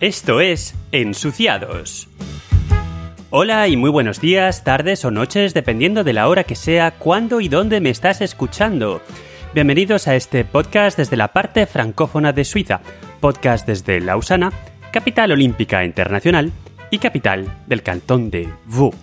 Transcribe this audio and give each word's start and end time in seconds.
Esto 0.00 0.40
es 0.40 0.76
Ensuciados. 0.92 2.08
Hola 3.30 3.66
y 3.66 3.76
muy 3.76 3.90
buenos 3.90 4.20
días, 4.20 4.62
tardes 4.62 5.04
o 5.04 5.10
noches, 5.10 5.54
dependiendo 5.54 6.04
de 6.04 6.12
la 6.12 6.28
hora 6.28 6.44
que 6.44 6.54
sea, 6.54 6.92
cuándo 6.92 7.40
y 7.40 7.48
dónde 7.48 7.80
me 7.80 7.90
estás 7.90 8.20
escuchando. 8.20 9.02
Bienvenidos 9.54 10.06
a 10.06 10.14
este 10.14 10.44
podcast 10.44 10.96
desde 10.98 11.16
la 11.16 11.32
parte 11.32 11.66
francófona 11.66 12.32
de 12.32 12.44
Suiza, 12.44 12.80
podcast 13.18 13.66
desde 13.66 14.00
Lausana, 14.00 14.52
capital 14.92 15.32
olímpica 15.32 15.84
internacional 15.84 16.52
y 16.92 16.98
capital 16.98 17.52
del 17.66 17.82
cantón 17.82 18.30
de 18.30 18.48
Vaud. 18.66 18.94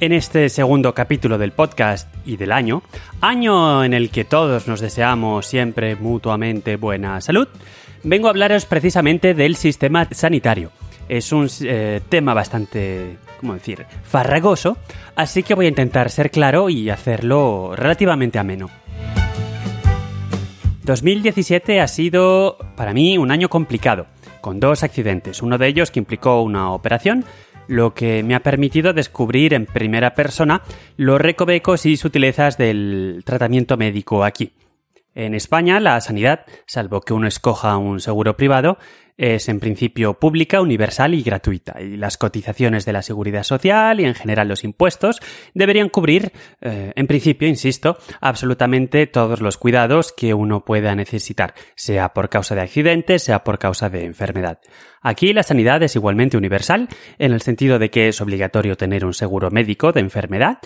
En 0.00 0.12
este 0.12 0.50
segundo 0.50 0.92
capítulo 0.92 1.38
del 1.38 1.52
podcast 1.52 2.14
y 2.26 2.36
del 2.36 2.52
año, 2.52 2.82
año 3.22 3.84
en 3.84 3.94
el 3.94 4.10
que 4.10 4.26
todos 4.26 4.68
nos 4.68 4.80
deseamos 4.80 5.46
siempre 5.46 5.96
mutuamente 5.96 6.76
buena 6.76 7.22
salud, 7.22 7.48
vengo 8.06 8.28
a 8.28 8.30
hablaros 8.30 8.66
precisamente 8.66 9.34
del 9.34 9.56
sistema 9.56 10.08
sanitario. 10.10 10.70
Es 11.08 11.32
un 11.32 11.48
eh, 11.62 12.00
tema 12.08 12.34
bastante, 12.34 13.18
¿cómo 13.40 13.54
decir?, 13.54 13.84
farragoso, 14.04 14.78
así 15.14 15.42
que 15.42 15.54
voy 15.54 15.66
a 15.66 15.70
intentar 15.70 16.10
ser 16.10 16.30
claro 16.30 16.70
y 16.70 16.88
hacerlo 16.88 17.74
relativamente 17.76 18.38
ameno. 18.38 18.70
2017 20.84 21.80
ha 21.80 21.88
sido 21.88 22.58
para 22.76 22.92
mí 22.92 23.18
un 23.18 23.32
año 23.32 23.48
complicado, 23.48 24.06
con 24.40 24.60
dos 24.60 24.84
accidentes, 24.84 25.42
uno 25.42 25.58
de 25.58 25.66
ellos 25.66 25.90
que 25.90 25.98
implicó 25.98 26.42
una 26.42 26.70
operación 26.70 27.24
lo 27.68 27.94
que 27.94 28.22
me 28.22 28.36
ha 28.36 28.40
permitido 28.40 28.92
descubrir 28.92 29.52
en 29.52 29.66
primera 29.66 30.14
persona 30.14 30.62
los 30.96 31.20
recovecos 31.20 31.84
y 31.84 31.96
sutilezas 31.96 32.56
del 32.56 33.22
tratamiento 33.24 33.76
médico 33.76 34.22
aquí. 34.22 34.52
En 35.16 35.32
España, 35.34 35.80
la 35.80 35.98
sanidad, 36.02 36.44
salvo 36.66 37.00
que 37.00 37.14
uno 37.14 37.26
escoja 37.26 37.78
un 37.78 38.00
seguro 38.00 38.36
privado, 38.36 38.76
es 39.16 39.48
en 39.48 39.60
principio 39.60 40.20
pública, 40.20 40.60
universal 40.60 41.14
y 41.14 41.22
gratuita, 41.22 41.80
y 41.80 41.96
las 41.96 42.18
cotizaciones 42.18 42.84
de 42.84 42.92
la 42.92 43.00
seguridad 43.00 43.42
social 43.42 43.98
y 43.98 44.04
en 44.04 44.14
general 44.14 44.48
los 44.48 44.62
impuestos 44.62 45.20
deberían 45.54 45.88
cubrir, 45.88 46.32
eh, 46.60 46.92
en 46.94 47.06
principio, 47.06 47.48
insisto, 47.48 47.96
absolutamente 48.20 49.06
todos 49.06 49.40
los 49.40 49.56
cuidados 49.56 50.12
que 50.12 50.34
uno 50.34 50.66
pueda 50.66 50.94
necesitar, 50.94 51.54
sea 51.76 52.10
por 52.10 52.28
causa 52.28 52.54
de 52.54 52.60
accidente, 52.60 53.18
sea 53.18 53.42
por 53.42 53.58
causa 53.58 53.88
de 53.88 54.04
enfermedad. 54.04 54.58
Aquí 55.00 55.32
la 55.32 55.44
sanidad 55.44 55.82
es 55.82 55.96
igualmente 55.96 56.36
universal, 56.36 56.90
en 57.18 57.32
el 57.32 57.40
sentido 57.40 57.78
de 57.78 57.88
que 57.88 58.08
es 58.08 58.20
obligatorio 58.20 58.76
tener 58.76 59.06
un 59.06 59.14
seguro 59.14 59.50
médico 59.50 59.92
de 59.92 60.00
enfermedad, 60.00 60.58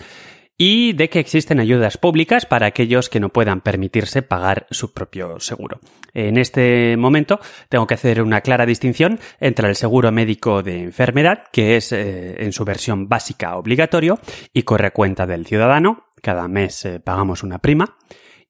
y 0.57 0.93
de 0.93 1.09
que 1.09 1.19
existen 1.19 1.59
ayudas 1.59 1.97
públicas 1.97 2.45
para 2.45 2.67
aquellos 2.67 3.09
que 3.09 3.19
no 3.19 3.29
puedan 3.29 3.61
permitirse 3.61 4.21
pagar 4.21 4.67
su 4.69 4.93
propio 4.93 5.39
seguro. 5.39 5.79
En 6.13 6.37
este 6.37 6.95
momento 6.97 7.39
tengo 7.69 7.87
que 7.87 7.95
hacer 7.95 8.21
una 8.21 8.41
clara 8.41 8.65
distinción 8.65 9.19
entre 9.39 9.69
el 9.69 9.75
seguro 9.75 10.11
médico 10.11 10.61
de 10.61 10.83
enfermedad, 10.83 11.45
que 11.51 11.77
es 11.77 11.91
eh, 11.91 12.43
en 12.43 12.53
su 12.53 12.63
versión 12.63 13.09
básica 13.09 13.55
obligatorio 13.55 14.19
y 14.53 14.63
corre 14.63 14.91
cuenta 14.91 15.25
del 15.25 15.45
ciudadano, 15.45 16.05
cada 16.21 16.47
mes 16.47 16.85
eh, 16.85 16.99
pagamos 16.99 17.43
una 17.43 17.59
prima, 17.59 17.97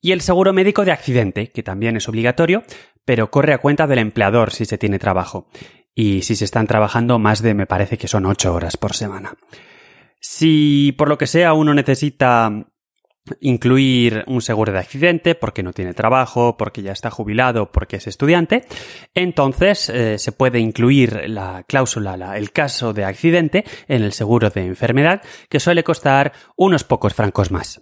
y 0.01 0.11
el 0.11 0.21
seguro 0.21 0.51
médico 0.51 0.83
de 0.83 0.91
accidente, 0.91 1.51
que 1.51 1.63
también 1.63 1.95
es 1.95 2.09
obligatorio, 2.09 2.63
pero 3.05 3.29
corre 3.29 3.53
a 3.53 3.59
cuenta 3.59 3.87
del 3.87 3.99
empleador 3.99 4.51
si 4.51 4.65
se 4.65 4.77
tiene 4.77 4.99
trabajo, 4.99 5.47
y 5.93 6.23
si 6.23 6.35
se 6.35 6.45
están 6.45 6.67
trabajando 6.67 7.19
más 7.19 7.41
de, 7.41 7.53
me 7.53 7.67
parece 7.67 7.97
que 7.97 8.07
son 8.07 8.25
ocho 8.25 8.53
horas 8.53 8.77
por 8.77 8.93
semana. 8.93 9.35
Si 10.21 10.93
por 10.97 11.09
lo 11.09 11.17
que 11.17 11.25
sea 11.25 11.53
uno 11.53 11.73
necesita 11.73 12.67
incluir 13.39 14.23
un 14.27 14.41
seguro 14.41 14.71
de 14.71 14.79
accidente 14.79 15.35
porque 15.35 15.63
no 15.63 15.73
tiene 15.73 15.93
trabajo, 15.93 16.57
porque 16.57 16.83
ya 16.83 16.91
está 16.91 17.09
jubilado, 17.09 17.71
porque 17.71 17.97
es 17.97 18.07
estudiante, 18.07 18.65
entonces 19.15 19.89
eh, 19.89 20.19
se 20.19 20.31
puede 20.31 20.59
incluir 20.59 21.23
la 21.27 21.63
cláusula, 21.67 22.37
el 22.37 22.51
caso 22.51 22.93
de 22.93 23.05
accidente 23.05 23.65
en 23.87 24.03
el 24.03 24.13
seguro 24.13 24.51
de 24.51 24.65
enfermedad, 24.65 25.23
que 25.49 25.59
suele 25.59 25.83
costar 25.83 26.33
unos 26.55 26.83
pocos 26.83 27.15
francos 27.15 27.51
más. 27.51 27.81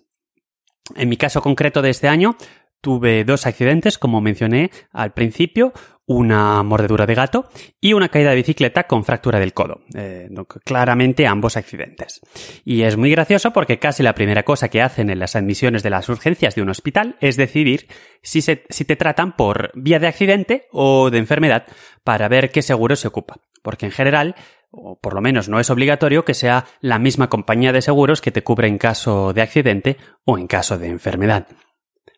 En 0.95 1.09
mi 1.09 1.17
caso 1.17 1.41
concreto 1.41 1.81
de 1.81 1.89
este 1.89 2.07
año, 2.07 2.37
tuve 2.81 3.25
dos 3.25 3.45
accidentes, 3.45 3.97
como 3.97 4.21
mencioné 4.21 4.71
al 4.91 5.13
principio, 5.13 5.73
una 6.09 6.63
mordedura 6.63 7.05
de 7.05 7.13
gato 7.13 7.49
y 7.79 7.93
una 7.93 8.09
caída 8.09 8.31
de 8.31 8.37
bicicleta 8.37 8.85
con 8.85 9.05
fractura 9.05 9.39
del 9.39 9.53
codo. 9.53 9.81
Eh, 9.93 10.27
claramente 10.65 11.27
ambos 11.27 11.55
accidentes. 11.55 12.19
Y 12.65 12.81
es 12.81 12.97
muy 12.97 13.11
gracioso 13.11 13.53
porque 13.53 13.77
casi 13.77 14.01
la 14.01 14.15
primera 14.15 14.41
cosa 14.41 14.69
que 14.69 14.81
hacen 14.81 15.11
en 15.11 15.19
las 15.19 15.35
admisiones 15.35 15.83
de 15.83 15.91
las 15.91 16.09
urgencias 16.09 16.55
de 16.55 16.63
un 16.63 16.69
hospital 16.69 17.15
es 17.21 17.37
decidir 17.37 17.87
si, 18.23 18.41
si 18.41 18.85
te 18.85 18.95
tratan 18.95 19.35
por 19.35 19.69
vía 19.75 19.99
de 19.99 20.07
accidente 20.07 20.67
o 20.71 21.11
de 21.11 21.19
enfermedad 21.19 21.67
para 22.03 22.27
ver 22.27 22.49
qué 22.49 22.63
seguro 22.63 22.95
se 22.95 23.07
ocupa. 23.07 23.35
Porque 23.61 23.85
en 23.85 23.91
general 23.91 24.35
o 24.71 24.99
por 24.99 25.13
lo 25.13 25.21
menos 25.21 25.47
no 25.47 25.59
es 25.59 25.69
obligatorio 25.69 26.25
que 26.25 26.33
sea 26.33 26.65
la 26.81 26.97
misma 26.97 27.29
compañía 27.29 27.71
de 27.71 27.83
seguros 27.83 28.21
que 28.21 28.31
te 28.31 28.43
cubre 28.43 28.67
en 28.67 28.79
caso 28.79 29.31
de 29.31 29.43
accidente 29.43 29.97
o 30.25 30.39
en 30.39 30.47
caso 30.47 30.79
de 30.79 30.87
enfermedad. 30.87 31.47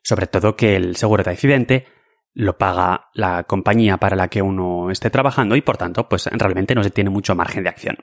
Sobre 0.02 0.28
todo 0.28 0.56
que 0.56 0.78
el 0.78 0.96
seguro 0.96 1.24
de 1.24 1.32
accidente 1.32 1.88
lo 2.34 2.58
paga 2.58 3.10
la 3.14 3.44
compañía 3.44 3.98
para 3.98 4.16
la 4.16 4.28
que 4.28 4.42
uno 4.42 4.90
esté 4.92 5.10
trabajando 5.10 5.56
y 5.56 5.62
por 5.62 5.78
tanto, 5.78 6.08
pues 6.08 6.28
realmente 6.32 6.76
no 6.76 6.84
se 6.84 6.92
tiene 6.92 7.10
mucho 7.10 7.36
margen 7.36 7.64
de 7.64 7.70
acción. 7.70 7.98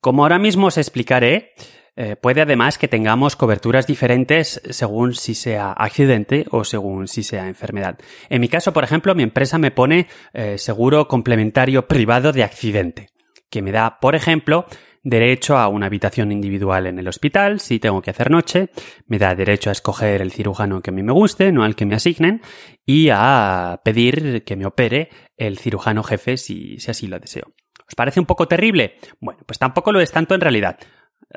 Como 0.00 0.22
ahora 0.22 0.38
mismo 0.38 0.68
os 0.68 0.78
explicaré, 0.78 1.52
eh, 1.96 2.14
puede 2.14 2.42
además 2.42 2.76
que 2.76 2.88
tengamos 2.88 3.36
coberturas 3.36 3.86
diferentes 3.86 4.60
según 4.68 5.14
si 5.14 5.34
sea 5.34 5.72
accidente 5.72 6.46
o 6.50 6.62
según 6.64 7.08
si 7.08 7.22
sea 7.22 7.48
enfermedad. 7.48 7.98
En 8.28 8.40
mi 8.40 8.48
caso, 8.48 8.72
por 8.72 8.84
ejemplo, 8.84 9.14
mi 9.14 9.22
empresa 9.22 9.58
me 9.58 9.70
pone 9.70 10.06
eh, 10.34 10.58
seguro 10.58 11.08
complementario 11.08 11.88
privado 11.88 12.32
de 12.32 12.44
accidente, 12.44 13.08
que 13.50 13.62
me 13.62 13.72
da, 13.72 13.98
por 13.98 14.14
ejemplo, 14.14 14.66
derecho 15.06 15.56
a 15.56 15.68
una 15.68 15.86
habitación 15.86 16.32
individual 16.32 16.88
en 16.88 16.98
el 16.98 17.06
hospital 17.06 17.60
si 17.60 17.78
tengo 17.78 18.02
que 18.02 18.10
hacer 18.10 18.28
noche, 18.28 18.70
me 19.06 19.18
da 19.18 19.36
derecho 19.36 19.70
a 19.70 19.72
escoger 19.72 20.20
el 20.20 20.32
cirujano 20.32 20.82
que 20.82 20.90
a 20.90 20.92
mí 20.92 21.04
me 21.04 21.12
guste, 21.12 21.52
no 21.52 21.62
al 21.62 21.76
que 21.76 21.86
me 21.86 21.94
asignen, 21.94 22.42
y 22.84 23.10
a 23.12 23.80
pedir 23.84 24.42
que 24.42 24.56
me 24.56 24.66
opere 24.66 25.10
el 25.36 25.58
cirujano 25.58 26.02
jefe 26.02 26.36
si, 26.36 26.80
si 26.80 26.90
así 26.90 27.06
lo 27.06 27.20
deseo. 27.20 27.54
¿Os 27.86 27.94
parece 27.94 28.18
un 28.18 28.26
poco 28.26 28.48
terrible? 28.48 28.96
Bueno, 29.20 29.42
pues 29.46 29.60
tampoco 29.60 29.92
lo 29.92 30.00
es 30.00 30.10
tanto 30.10 30.34
en 30.34 30.40
realidad. 30.40 30.76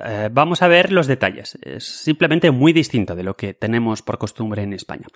Eh, 0.01 0.29
vamos 0.31 0.61
a 0.61 0.67
ver 0.67 0.91
los 0.91 1.07
detalles. 1.07 1.57
Es 1.61 1.83
simplemente 1.83 2.51
muy 2.51 2.73
distinto 2.73 3.15
de 3.15 3.23
lo 3.23 3.33
que 3.33 3.53
tenemos 3.53 4.01
por 4.01 4.17
costumbre 4.17 4.63
en 4.63 4.73
España. 4.73 5.07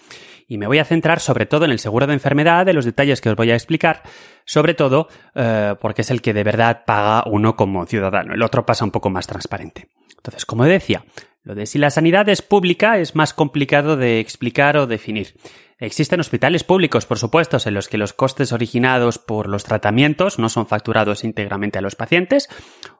Y 0.48 0.58
me 0.58 0.68
voy 0.68 0.80
a 0.80 0.86
centrar 0.86 1.20
sobre 1.20 1.46
todo 1.46 1.66
en 1.66 1.72
el 1.72 1.80
seguro 1.80 2.08
de 2.08 2.14
enfermedad, 2.14 2.66
de 2.66 2.74
los 2.74 2.86
detalles 2.86 3.22
que 3.22 3.30
os 3.30 3.36
voy 3.36 3.52
a 3.52 3.56
explicar, 3.56 4.04
sobre 4.46 4.74
todo 4.74 5.08
eh, 5.36 5.76
porque 5.80 6.02
es 6.02 6.12
el 6.12 6.22
que 6.22 6.34
de 6.34 6.44
verdad 6.44 6.84
paga 6.86 7.24
uno 7.28 7.56
como 7.56 7.86
ciudadano. 7.86 8.34
El 8.34 8.44
otro 8.44 8.66
pasa 8.66 8.84
un 8.84 8.92
poco 8.92 9.10
más 9.10 9.28
transparente. 9.28 9.88
Entonces, 10.18 10.46
como 10.46 10.66
decía, 10.66 11.04
lo 11.44 11.56
de 11.56 11.66
si 11.66 11.78
la 11.78 11.90
sanidad 11.90 12.30
es 12.30 12.42
pública 12.42 12.98
es 13.00 13.16
más 13.16 13.34
complicado 13.34 13.98
de 13.98 14.20
explicar 14.20 14.78
o 14.78 14.88
definir. 14.88 15.36
Existen 15.78 16.22
hospitales 16.22 16.64
públicos, 16.64 17.06
por 17.06 17.20
supuesto, 17.20 17.58
en 17.66 17.74
los 17.74 17.90
que 17.90 17.98
los 17.98 18.14
costes 18.14 18.54
originados 18.54 19.20
por 19.20 19.50
los 19.50 19.66
tratamientos 19.66 20.40
no 20.40 20.48
son 20.48 20.68
facturados 20.68 21.26
íntegramente 21.26 21.80
a 21.80 21.82
los 21.82 21.96
pacientes, 21.96 22.48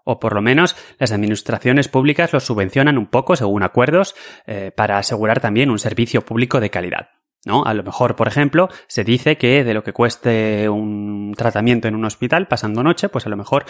o 0.04 0.20
por 0.20 0.34
lo 0.34 0.42
menos 0.42 0.76
las 1.00 1.14
administraciones 1.14 1.88
públicas 1.88 2.34
los 2.34 2.44
subvencionan 2.44 2.98
un 2.98 3.08
poco 3.08 3.38
según 3.38 3.64
acuerdos 3.64 4.16
eh, 4.46 4.72
para 4.76 4.98
asegurar 4.98 5.40
también 5.40 5.72
un 5.72 5.80
servicio 5.80 6.26
público 6.26 6.60
de 6.60 6.70
calidad. 6.70 7.23
¿No? 7.46 7.64
A 7.66 7.74
lo 7.74 7.84
mejor, 7.84 8.16
por 8.16 8.28
ejemplo, 8.28 8.70
se 8.88 9.04
dice 9.04 9.38
que 9.38 9.64
de 9.64 9.74
lo 9.74 9.84
que 9.84 9.94
cueste 9.94 10.70
un 10.70 11.34
tratamiento 11.36 11.88
en 11.88 11.96
un 11.96 12.06
hospital 12.06 12.48
pasando 12.48 12.84
noche, 12.84 13.10
pues 13.10 13.26
a 13.26 13.30
lo 13.30 13.38
mejor 13.38 13.66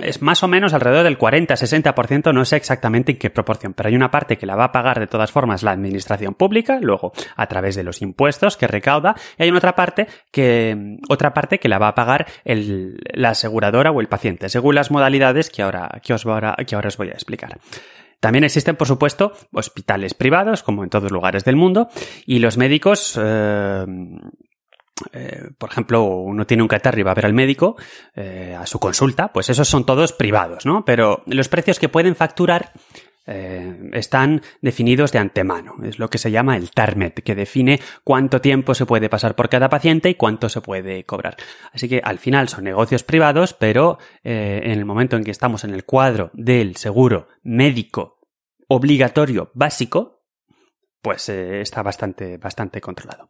es 0.00 0.22
más 0.22 0.42
o 0.42 0.48
menos 0.48 0.74
alrededor 0.74 1.04
del 1.04 1.18
40-60%, 1.18 2.32
no 2.32 2.44
sé 2.44 2.56
exactamente 2.56 3.12
en 3.12 3.18
qué 3.18 3.30
proporción, 3.30 3.74
pero 3.74 3.88
hay 3.88 3.96
una 3.96 4.10
parte 4.10 4.36
que 4.36 4.46
la 4.46 4.56
va 4.56 4.64
a 4.64 4.72
pagar 4.72 4.98
de 4.98 5.06
todas 5.06 5.30
formas 5.30 5.62
la 5.62 5.72
administración 5.72 6.34
pública, 6.34 6.78
luego 6.80 7.12
a 7.36 7.46
través 7.46 7.76
de 7.76 7.84
los 7.84 8.02
impuestos 8.02 8.56
que 8.56 8.66
recauda, 8.66 9.14
y 9.38 9.44
hay 9.44 9.50
otra 9.50 9.74
parte 9.74 10.08
que, 10.30 10.98
otra 11.08 11.32
parte 11.32 11.58
que 11.58 11.68
la 11.68 11.78
va 11.78 11.88
a 11.88 11.94
pagar 11.94 12.26
el, 12.44 12.98
la 13.12 13.30
aseguradora 13.30 13.90
o 13.90 14.00
el 14.00 14.08
paciente, 14.08 14.48
según 14.48 14.74
las 14.74 14.90
modalidades 14.90 15.50
que 15.50 15.62
ahora, 15.62 16.00
que 16.02 16.14
os, 16.14 16.24
que 16.24 16.74
ahora 16.74 16.88
os 16.88 16.96
voy 16.96 17.08
a 17.08 17.12
explicar. 17.12 17.58
También 18.26 18.42
existen, 18.42 18.74
por 18.74 18.88
supuesto, 18.88 19.34
hospitales 19.52 20.12
privados, 20.14 20.64
como 20.64 20.82
en 20.82 20.90
todos 20.90 21.12
lugares 21.12 21.44
del 21.44 21.54
mundo, 21.54 21.88
y 22.26 22.40
los 22.40 22.56
médicos, 22.56 23.16
eh, 23.22 23.86
eh, 25.12 25.50
por 25.56 25.70
ejemplo, 25.70 26.02
uno 26.02 26.44
tiene 26.44 26.64
un 26.64 26.68
catarro 26.68 26.98
y 26.98 27.04
va 27.04 27.12
a 27.12 27.14
ver 27.14 27.26
al 27.26 27.34
médico 27.34 27.76
eh, 28.16 28.56
a 28.58 28.66
su 28.66 28.80
consulta, 28.80 29.32
pues 29.32 29.48
esos 29.48 29.68
son 29.68 29.86
todos 29.86 30.12
privados, 30.12 30.66
¿no? 30.66 30.84
Pero 30.84 31.22
los 31.26 31.48
precios 31.48 31.78
que 31.78 31.88
pueden 31.88 32.16
facturar 32.16 32.72
están 33.92 34.40
definidos 34.60 35.10
de 35.10 35.18
antemano. 35.18 35.74
Es 35.82 35.98
lo 35.98 36.08
que 36.08 36.18
se 36.18 36.30
llama 36.30 36.56
el 36.56 36.70
TARMET, 36.70 37.24
que 37.24 37.34
define 37.34 37.80
cuánto 38.04 38.40
tiempo 38.40 38.72
se 38.72 38.86
puede 38.86 39.08
pasar 39.08 39.34
por 39.34 39.48
cada 39.48 39.68
paciente 39.68 40.08
y 40.08 40.14
cuánto 40.14 40.48
se 40.48 40.60
puede 40.60 41.02
cobrar. 41.02 41.36
Así 41.72 41.88
que 41.88 42.00
al 42.04 42.20
final 42.20 42.48
son 42.48 42.62
negocios 42.62 43.02
privados, 43.02 43.52
pero 43.52 43.98
en 44.22 44.70
el 44.70 44.84
momento 44.84 45.16
en 45.16 45.24
que 45.24 45.32
estamos 45.32 45.64
en 45.64 45.74
el 45.74 45.84
cuadro 45.84 46.30
del 46.34 46.76
seguro 46.76 47.26
médico 47.42 48.15
obligatorio 48.68 49.50
básico, 49.54 50.24
pues 51.02 51.28
eh, 51.28 51.60
está 51.60 51.82
bastante, 51.82 52.36
bastante 52.38 52.80
controlado. 52.80 53.28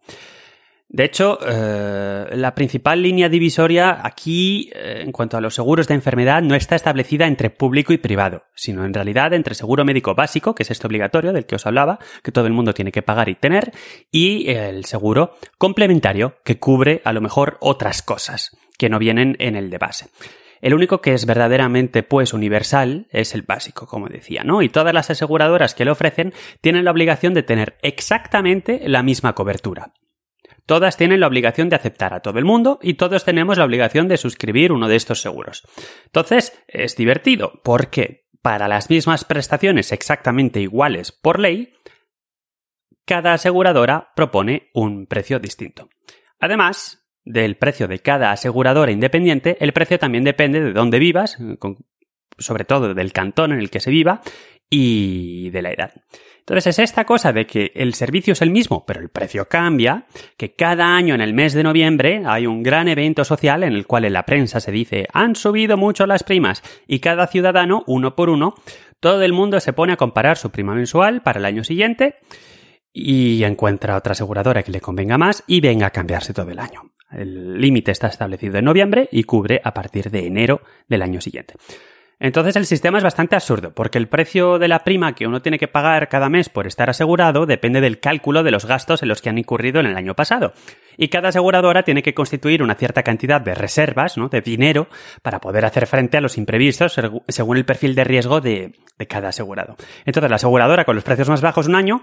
De 0.88 1.05
hecho, 1.05 1.38
eh, 1.44 2.27
la 2.37 2.55
principal 2.55 3.03
línea 3.03 3.29
divisoria 3.29 4.00
aquí, 4.06 4.71
eh, 4.73 5.03
en 5.05 5.11
cuanto 5.11 5.37
a 5.37 5.41
los 5.41 5.56
seguros 5.56 5.88
de 5.88 5.94
enfermedad, 5.94 6.43
no 6.43 6.55
está 6.55 6.77
establecida 6.77 7.27
entre 7.27 7.50
público 7.50 7.93
y 7.93 7.99
privado, 7.99 8.44
sino 8.55 8.85
en 8.85 8.94
realidad 8.94 9.35
entre 9.35 9.56
seguro 9.56 9.85
médico 9.85 10.15
básico, 10.15 10.55
que 10.55 10.62
es 10.62 10.71
este 10.71 10.87
obligatorio 10.87 11.33
del 11.33 11.44
que 11.44 11.56
os 11.56 11.67
hablaba, 11.67 11.99
que 12.23 12.31
todo 12.31 12.47
el 12.47 12.53
mundo 12.53 12.73
tiene 12.73 12.93
que 12.93 13.03
pagar 13.03 13.29
y 13.29 13.35
tener, 13.35 13.73
y 14.12 14.49
el 14.49 14.85
seguro 14.85 15.37
complementario, 15.59 16.37
que 16.44 16.61
cubre 16.61 17.03
a 17.05 17.12
lo 17.12 17.21
mejor 17.21 17.59
otras 17.61 18.03
cosas 18.03 18.56
que 18.79 18.89
no 18.89 19.00
vienen 19.00 19.37
en 19.41 19.56
el 19.56 19.71
de 19.71 19.79
base. 19.79 20.06
El 20.61 20.75
único 20.75 21.00
que 21.00 21.14
es 21.14 21.26
verdaderamente 21.26 22.03
pues 22.03 22.32
universal 22.32 23.06
es 23.11 23.35
el 23.35 23.43
básico, 23.43 23.87
como 23.87 24.08
decía, 24.08 24.43
¿no? 24.44 24.62
Y 24.62 24.69
todas 24.69 24.94
las 24.94 25.11
aseguradoras 25.11 25.75
que 25.75 25.85
lo 25.85 25.93
ofrecen 25.93 26.32
tienen 26.61 26.85
la 26.85 26.91
obligación 26.91 27.35
de 27.35 27.43
tener 27.43 27.76
exactamente 27.82 28.81
la 28.87 29.03
misma 29.03 29.35
cobertura. 29.35 29.93
Todas 30.67 30.97
tienen 30.97 31.20
la 31.20 31.29
obligación 31.29 31.69
de 31.69 31.76
aceptar 31.76 32.12
a 32.12 32.20
todo 32.20 32.38
el 32.38 32.44
mundo 32.44 32.81
y 32.82 32.94
todos 32.94 33.25
tenemos 33.25 33.56
la 33.56 33.64
obligación 33.64 34.08
de 34.08 34.17
suscribir 34.17 34.73
uno 34.73 34.88
de 34.88 34.97
estos 34.97 35.20
seguros. 35.20 35.62
Entonces, 36.06 36.61
es 36.67 36.97
divertido 36.97 37.61
porque 37.62 38.26
para 38.43 38.67
las 38.67 38.91
mismas 38.91 39.25
prestaciones 39.25 39.93
exactamente 39.93 40.61
iguales 40.61 41.12
por 41.12 41.38
ley, 41.38 41.73
cada 43.05 43.32
aseguradora 43.32 44.12
propone 44.17 44.70
un 44.75 45.06
precio 45.06 45.38
distinto. 45.38 45.88
Además 46.41 47.06
del 47.26 47.56
precio 47.56 47.88
de 47.88 47.99
cada 47.99 48.31
aseguradora 48.31 48.93
independiente, 48.93 49.58
el 49.61 49.73
precio 49.73 49.99
también 49.99 50.25
depende 50.25 50.62
de 50.62 50.73
dónde 50.73 50.99
vivas, 50.99 51.37
sobre 52.38 52.64
todo 52.64 52.94
del 52.94 53.12
cantón 53.12 53.52
en 53.52 53.58
el 53.58 53.69
que 53.69 53.81
se 53.81 53.90
viva 53.90 54.23
y 54.70 55.50
de 55.50 55.62
la 55.62 55.73
edad. 55.73 55.93
Entonces 56.38 56.67
es 56.69 56.78
esta 56.78 57.05
cosa 57.05 57.32
de 57.32 57.44
que 57.44 57.73
el 57.75 57.94
servicio 57.94 58.32
es 58.32 58.40
el 58.40 58.50
mismo, 58.50 58.84
pero 58.87 59.00
el 59.00 59.08
precio 59.08 59.49
cambia, 59.49 60.06
que 60.37 60.55
cada 60.55 60.96
año 60.96 61.14
en 61.17 61.20
el 61.20 61.34
mes 61.34 61.55
de 61.55 61.64
noviembre 61.64 62.23
hay 62.25 62.46
un 62.46 62.62
gran 62.62 62.87
evento 62.87 63.25
social 63.25 63.64
en 63.64 63.72
el 63.72 63.87
cual 63.87 64.05
en 64.05 64.12
la 64.12 64.25
prensa 64.25 64.61
se 64.61 64.70
dice 64.70 65.08
han 65.12 65.34
subido 65.34 65.76
mucho 65.76 66.06
las 66.06 66.22
primas 66.22 66.62
y 66.87 67.00
cada 67.00 67.26
ciudadano, 67.26 67.82
uno 67.88 68.14
por 68.14 68.31
uno, 68.31 68.55
todo 69.00 69.22
el 69.22 69.32
mundo 69.32 69.58
se 69.58 69.72
pone 69.72 69.94
a 69.94 69.96
comparar 69.96 70.38
su 70.38 70.50
prima 70.50 70.75
mensual 70.75 71.20
para 71.22 71.40
el 71.40 71.44
año 71.44 71.64
siguiente 71.64 72.20
y 72.93 73.43
encuentra 73.43 73.96
otra 73.96 74.12
aseguradora 74.12 74.62
que 74.62 74.70
le 74.70 74.81
convenga 74.81 75.19
más 75.19 75.43
y 75.49 75.61
venga 75.61 75.88
a 75.88 75.90
cambiarse 75.90 76.32
todo 76.32 76.50
el 76.50 76.61
año. 76.61 76.93
El 77.11 77.61
límite 77.61 77.93
está 77.93 78.08
establecido 78.08 78.58
en 78.58 78.64
noviembre 78.64 79.08
y 79.12 79.25
cubre 79.25 79.61
a 79.62 79.73
partir 79.73 80.11
de 80.11 80.26
enero 80.26 80.61
del 80.88 81.03
año 81.03 81.20
siguiente. 81.20 81.55
Entonces 82.19 82.56
el 82.56 82.64
sistema 82.64 82.97
es 82.97 83.05
bastante 83.05 83.37
absurdo, 83.37 83.73
porque 83.75 83.99
el 83.99 84.08
precio 84.08 84.58
de 84.58 84.69
la 84.69 84.85
prima 84.85 85.14
que 85.14 85.26
uno 85.26 85.43
tiene 85.43 85.58
que 85.58 85.69
pagar 85.69 86.08
cada 86.08 86.31
mes 86.31 86.49
por 86.49 86.67
estar 86.67 86.88
asegurado 86.88 87.44
depende 87.44 87.82
del 87.82 88.00
cálculo 88.00 88.43
de 88.43 88.50
los 88.50 88.64
gastos 88.64 89.03
en 89.03 89.08
los 89.08 89.20
que 89.20 89.29
han 89.29 89.37
incurrido 89.37 89.81
en 89.81 89.87
el 89.87 89.97
año 89.99 90.14
pasado. 90.14 90.55
Y 90.97 91.08
cada 91.08 91.29
aseguradora 91.29 91.82
tiene 91.82 92.03
que 92.03 92.14
constituir 92.14 92.62
una 92.62 92.75
cierta 92.75 93.03
cantidad 93.03 93.38
de 93.43 93.55
reservas, 93.55 94.17
¿no? 94.17 94.31
de 94.31 94.41
dinero, 94.41 94.88
para 95.20 95.41
poder 95.41 95.67
hacer 95.67 95.87
frente 95.87 96.17
a 96.17 96.23
los 96.23 96.38
imprevistos 96.38 96.99
según 97.29 97.56
el 97.58 97.67
perfil 97.67 97.94
de 97.94 98.05
riesgo 98.05 98.41
de, 98.41 98.73
de 98.99 99.06
cada 99.06 99.29
asegurado. 99.29 99.76
Entonces 100.06 100.31
la 100.31 100.37
aseguradora 100.37 100.87
con 100.87 100.94
los 100.94 101.05
precios 101.05 101.29
más 101.29 101.43
bajos 101.43 101.69
un 101.69 101.75
año 101.75 102.00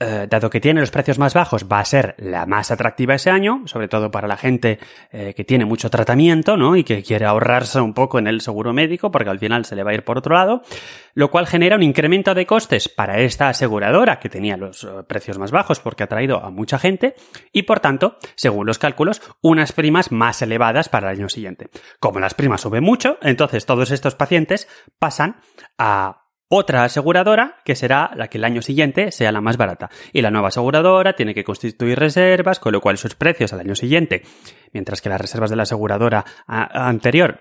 eh, 0.00 0.26
dado 0.28 0.50
que 0.50 0.60
tiene 0.60 0.80
los 0.80 0.90
precios 0.90 1.18
más 1.18 1.32
bajos, 1.32 1.66
va 1.70 1.78
a 1.78 1.84
ser 1.84 2.16
la 2.18 2.44
más 2.44 2.70
atractiva 2.72 3.14
ese 3.14 3.30
año, 3.30 3.62
sobre 3.66 3.86
todo 3.86 4.10
para 4.10 4.26
la 4.26 4.36
gente 4.36 4.80
eh, 5.12 5.32
que 5.36 5.44
tiene 5.44 5.64
mucho 5.64 5.90
tratamiento, 5.90 6.56
¿no? 6.56 6.74
Y 6.74 6.82
que 6.82 7.02
quiere 7.02 7.24
ahorrarse 7.24 7.80
un 7.80 7.94
poco 7.94 8.18
en 8.18 8.26
el 8.26 8.40
seguro 8.40 8.72
médico, 8.72 9.12
porque 9.12 9.30
al 9.30 9.38
final 9.38 9.64
se 9.64 9.76
le 9.76 9.84
va 9.84 9.92
a 9.92 9.94
ir 9.94 10.04
por 10.04 10.18
otro 10.18 10.34
lado, 10.34 10.62
lo 11.14 11.30
cual 11.30 11.46
genera 11.46 11.76
un 11.76 11.84
incremento 11.84 12.34
de 12.34 12.46
costes 12.46 12.88
para 12.88 13.20
esta 13.20 13.48
aseguradora 13.48 14.18
que 14.18 14.28
tenía 14.28 14.56
los 14.56 14.82
eh, 14.82 14.88
precios 15.06 15.38
más 15.38 15.52
bajos 15.52 15.78
porque 15.78 16.02
ha 16.02 16.08
traído 16.08 16.42
a 16.42 16.50
mucha 16.50 16.78
gente 16.78 17.14
y 17.52 17.62
por 17.62 17.78
tanto, 17.78 18.16
según 18.34 18.66
los 18.66 18.78
cálculos, 18.78 19.22
unas 19.40 19.72
primas 19.72 20.10
más 20.10 20.42
elevadas 20.42 20.88
para 20.88 21.10
el 21.10 21.18
año 21.18 21.28
siguiente. 21.28 21.68
Como 22.00 22.18
las 22.18 22.34
primas 22.34 22.62
suben 22.62 22.82
mucho, 22.82 23.18
entonces 23.22 23.66
todos 23.66 23.90
estos 23.90 24.16
pacientes 24.16 24.68
pasan 24.98 25.36
a 25.78 26.21
otra 26.54 26.84
aseguradora 26.84 27.56
que 27.64 27.74
será 27.74 28.10
la 28.14 28.28
que 28.28 28.36
el 28.36 28.44
año 28.44 28.60
siguiente 28.60 29.10
sea 29.10 29.32
la 29.32 29.40
más 29.40 29.56
barata. 29.56 29.88
Y 30.12 30.20
la 30.20 30.30
nueva 30.30 30.48
aseguradora 30.48 31.14
tiene 31.14 31.32
que 31.32 31.44
constituir 31.44 31.98
reservas, 31.98 32.60
con 32.60 32.72
lo 32.72 32.82
cual 32.82 32.98
sus 32.98 33.14
precios 33.14 33.54
al 33.54 33.60
año 33.60 33.74
siguiente, 33.74 34.22
mientras 34.70 35.00
que 35.00 35.08
las 35.08 35.18
reservas 35.18 35.48
de 35.48 35.56
la 35.56 35.62
aseguradora 35.62 36.26
anterior 36.46 37.40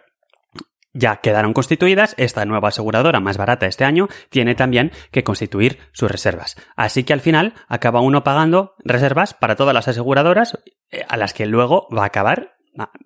ya 0.93 1.17
quedaron 1.17 1.51
constituidas, 1.51 2.15
esta 2.17 2.45
nueva 2.45 2.69
aseguradora 2.69 3.19
más 3.19 3.35
barata 3.35 3.65
este 3.65 3.83
año 3.83 4.07
tiene 4.29 4.55
también 4.55 4.93
que 5.11 5.25
constituir 5.25 5.79
sus 5.91 6.09
reservas. 6.09 6.55
Así 6.77 7.03
que 7.03 7.11
al 7.11 7.19
final 7.19 7.53
acaba 7.67 7.99
uno 7.99 8.23
pagando 8.23 8.75
reservas 8.79 9.33
para 9.33 9.57
todas 9.57 9.73
las 9.73 9.89
aseguradoras 9.89 10.57
eh, 10.89 11.03
a 11.09 11.17
las 11.17 11.33
que 11.33 11.47
luego 11.47 11.89
va 11.93 12.03
a 12.03 12.07
acabar 12.07 12.60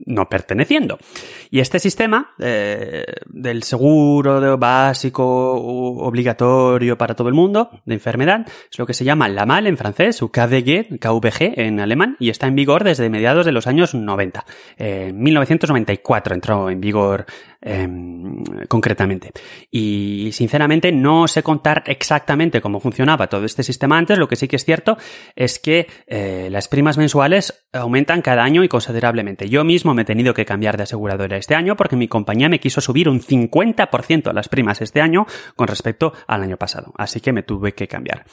no 0.06 0.30
perteneciendo. 0.30 1.00
Y 1.50 1.60
este 1.60 1.80
sistema 1.80 2.34
eh, 2.40 3.06
del 3.28 3.64
seguro 3.64 4.58
básico 4.58 5.26
obligatorio 5.26 6.98
para 6.98 7.16
todo 7.16 7.30
el 7.30 7.34
mundo 7.34 7.70
de 7.86 7.96
enfermedad 7.96 8.46
es 8.72 8.78
lo 8.78 8.86
que 8.86 8.94
se 8.94 9.04
llama 9.04 9.28
la 9.28 9.46
MAL 9.46 9.68
en 9.68 9.78
francés 9.78 10.22
o 10.22 10.32
KVG, 10.32 11.00
KVG 11.00 11.60
en 11.60 11.80
alemán 11.80 12.16
y 12.20 12.30
está 12.30 12.48
en 12.48 12.56
vigor 12.56 12.84
desde 12.84 13.10
mediados 13.10 13.46
de 13.46 13.52
los 13.52 13.68
años 13.68 13.96
90. 13.96 14.46
En 14.78 15.20
1994 15.22 16.36
entró 16.36 16.70
en 16.70 16.80
vigor 16.80 17.26
Em, 17.68 18.44
concretamente. 18.70 19.32
Y 19.72 20.30
sinceramente 20.34 20.92
no 20.92 21.28
sé 21.28 21.42
contar 21.42 21.82
exactamente 21.88 22.62
cómo 22.62 22.80
funcionaba 22.80 23.26
todo 23.26 23.44
este 23.44 23.64
sistema 23.64 23.98
antes, 23.98 24.20
lo 24.20 24.28
que 24.28 24.36
sí 24.36 24.48
que 24.48 24.58
es 24.58 24.64
cierto 24.64 25.00
es 25.36 25.58
que 25.58 25.88
eh, 26.06 26.50
las 26.52 26.68
primas 26.68 27.00
mensuales 27.00 27.66
aumentan 27.74 28.22
cada 28.22 28.44
año 28.44 28.64
y 28.64 28.68
considerablemente. 28.68 29.50
Yo 29.50 29.64
mismo 29.64 29.96
me 29.96 30.04
he 30.04 30.06
tenido 30.06 30.36
que 30.36 30.46
cambiar 30.46 30.78
de 30.78 30.84
aseguradora 30.84 31.38
este 31.38 31.56
año 31.56 31.76
porque 31.76 31.96
mi 31.96 32.08
compañía 32.08 32.50
me 32.50 32.60
quiso 32.60 32.82
subir 32.82 33.10
un 33.10 33.20
50% 33.20 34.28
a 34.28 34.34
las 34.34 34.48
primas 34.48 34.82
este 34.82 35.02
año 35.02 35.26
con 35.56 35.68
respecto 35.68 36.14
al 36.28 36.44
año 36.44 36.58
pasado, 36.58 36.94
así 37.00 37.20
que 37.20 37.34
me 37.34 37.42
tuve 37.42 37.74
que 37.74 37.88
cambiar. 37.88 38.26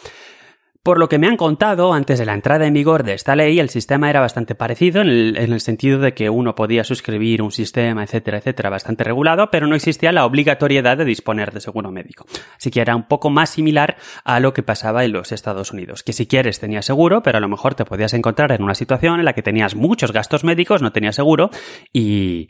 Por 0.84 0.98
lo 0.98 1.08
que 1.08 1.20
me 1.20 1.28
han 1.28 1.36
contado, 1.36 1.92
antes 1.92 2.18
de 2.18 2.26
la 2.26 2.34
entrada 2.34 2.66
en 2.66 2.74
vigor 2.74 3.04
de 3.04 3.14
esta 3.14 3.36
ley, 3.36 3.60
el 3.60 3.68
sistema 3.68 4.10
era 4.10 4.20
bastante 4.20 4.56
parecido 4.56 5.00
en 5.02 5.08
el, 5.08 5.60
sentido 5.60 6.00
de 6.00 6.12
que 6.12 6.28
uno 6.28 6.56
podía 6.56 6.82
suscribir 6.82 7.40
un 7.40 7.52
sistema, 7.52 8.02
etcétera, 8.02 8.38
etcétera, 8.38 8.68
bastante 8.68 9.04
regulado, 9.04 9.48
pero 9.52 9.68
no 9.68 9.76
existía 9.76 10.10
la 10.10 10.26
obligatoriedad 10.26 10.96
de 10.96 11.04
disponer 11.04 11.52
de 11.52 11.60
seguro 11.60 11.92
médico. 11.92 12.26
Así 12.56 12.72
que 12.72 12.80
era 12.80 12.96
un 12.96 13.04
poco 13.04 13.30
más 13.30 13.50
similar 13.50 13.96
a 14.24 14.40
lo 14.40 14.52
que 14.52 14.64
pasaba 14.64 15.04
en 15.04 15.12
los 15.12 15.30
Estados 15.30 15.70
Unidos, 15.70 16.02
que 16.02 16.12
si 16.12 16.26
quieres 16.26 16.58
tenías 16.58 16.84
seguro, 16.84 17.22
pero 17.22 17.38
a 17.38 17.40
lo 17.40 17.48
mejor 17.48 17.76
te 17.76 17.84
podías 17.84 18.12
encontrar 18.12 18.50
en 18.50 18.64
una 18.64 18.74
situación 18.74 19.20
en 19.20 19.24
la 19.24 19.34
que 19.34 19.42
tenías 19.42 19.76
muchos 19.76 20.10
gastos 20.10 20.42
médicos, 20.42 20.82
no 20.82 20.90
tenías 20.90 21.14
seguro 21.14 21.50
y 21.92 22.48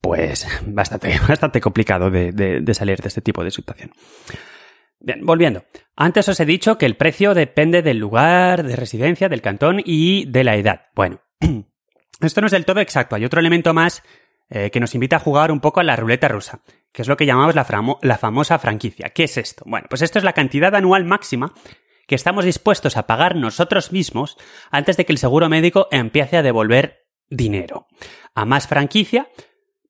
pues 0.00 0.46
bastante, 0.68 1.18
bastante 1.28 1.60
complicado 1.60 2.12
de 2.12 2.74
salir 2.74 3.00
de 3.00 3.08
este 3.08 3.22
tipo 3.22 3.42
de 3.42 3.50
situación. 3.50 3.90
Bien, 4.98 5.24
volviendo. 5.24 5.64
Antes 5.94 6.28
os 6.28 6.40
he 6.40 6.46
dicho 6.46 6.78
que 6.78 6.86
el 6.86 6.96
precio 6.96 7.34
depende 7.34 7.82
del 7.82 7.98
lugar 7.98 8.62
de 8.62 8.76
residencia, 8.76 9.28
del 9.28 9.42
cantón 9.42 9.82
y 9.84 10.24
de 10.26 10.44
la 10.44 10.56
edad. 10.56 10.86
Bueno, 10.94 11.20
esto 12.20 12.40
no 12.40 12.46
es 12.46 12.52
del 12.52 12.64
todo 12.64 12.80
exacto. 12.80 13.16
Hay 13.16 13.24
otro 13.24 13.40
elemento 13.40 13.74
más 13.74 14.02
eh, 14.48 14.70
que 14.70 14.80
nos 14.80 14.94
invita 14.94 15.16
a 15.16 15.20
jugar 15.20 15.52
un 15.52 15.60
poco 15.60 15.80
a 15.80 15.84
la 15.84 15.96
ruleta 15.96 16.28
rusa, 16.28 16.60
que 16.92 17.02
es 17.02 17.08
lo 17.08 17.16
que 17.16 17.26
llamamos 17.26 17.54
la, 17.54 17.66
la 18.02 18.18
famosa 18.18 18.58
franquicia. 18.58 19.10
¿Qué 19.10 19.24
es 19.24 19.36
esto? 19.36 19.64
Bueno, 19.66 19.86
pues 19.90 20.02
esto 20.02 20.18
es 20.18 20.24
la 20.24 20.32
cantidad 20.32 20.74
anual 20.74 21.04
máxima 21.04 21.52
que 22.06 22.14
estamos 22.14 22.44
dispuestos 22.44 22.96
a 22.96 23.06
pagar 23.06 23.36
nosotros 23.36 23.92
mismos 23.92 24.36
antes 24.70 24.96
de 24.96 25.04
que 25.04 25.12
el 25.12 25.18
seguro 25.18 25.48
médico 25.48 25.88
empiece 25.90 26.36
a 26.36 26.42
devolver 26.42 27.06
dinero. 27.28 27.88
A 28.34 28.44
más 28.44 28.68
franquicia, 28.68 29.28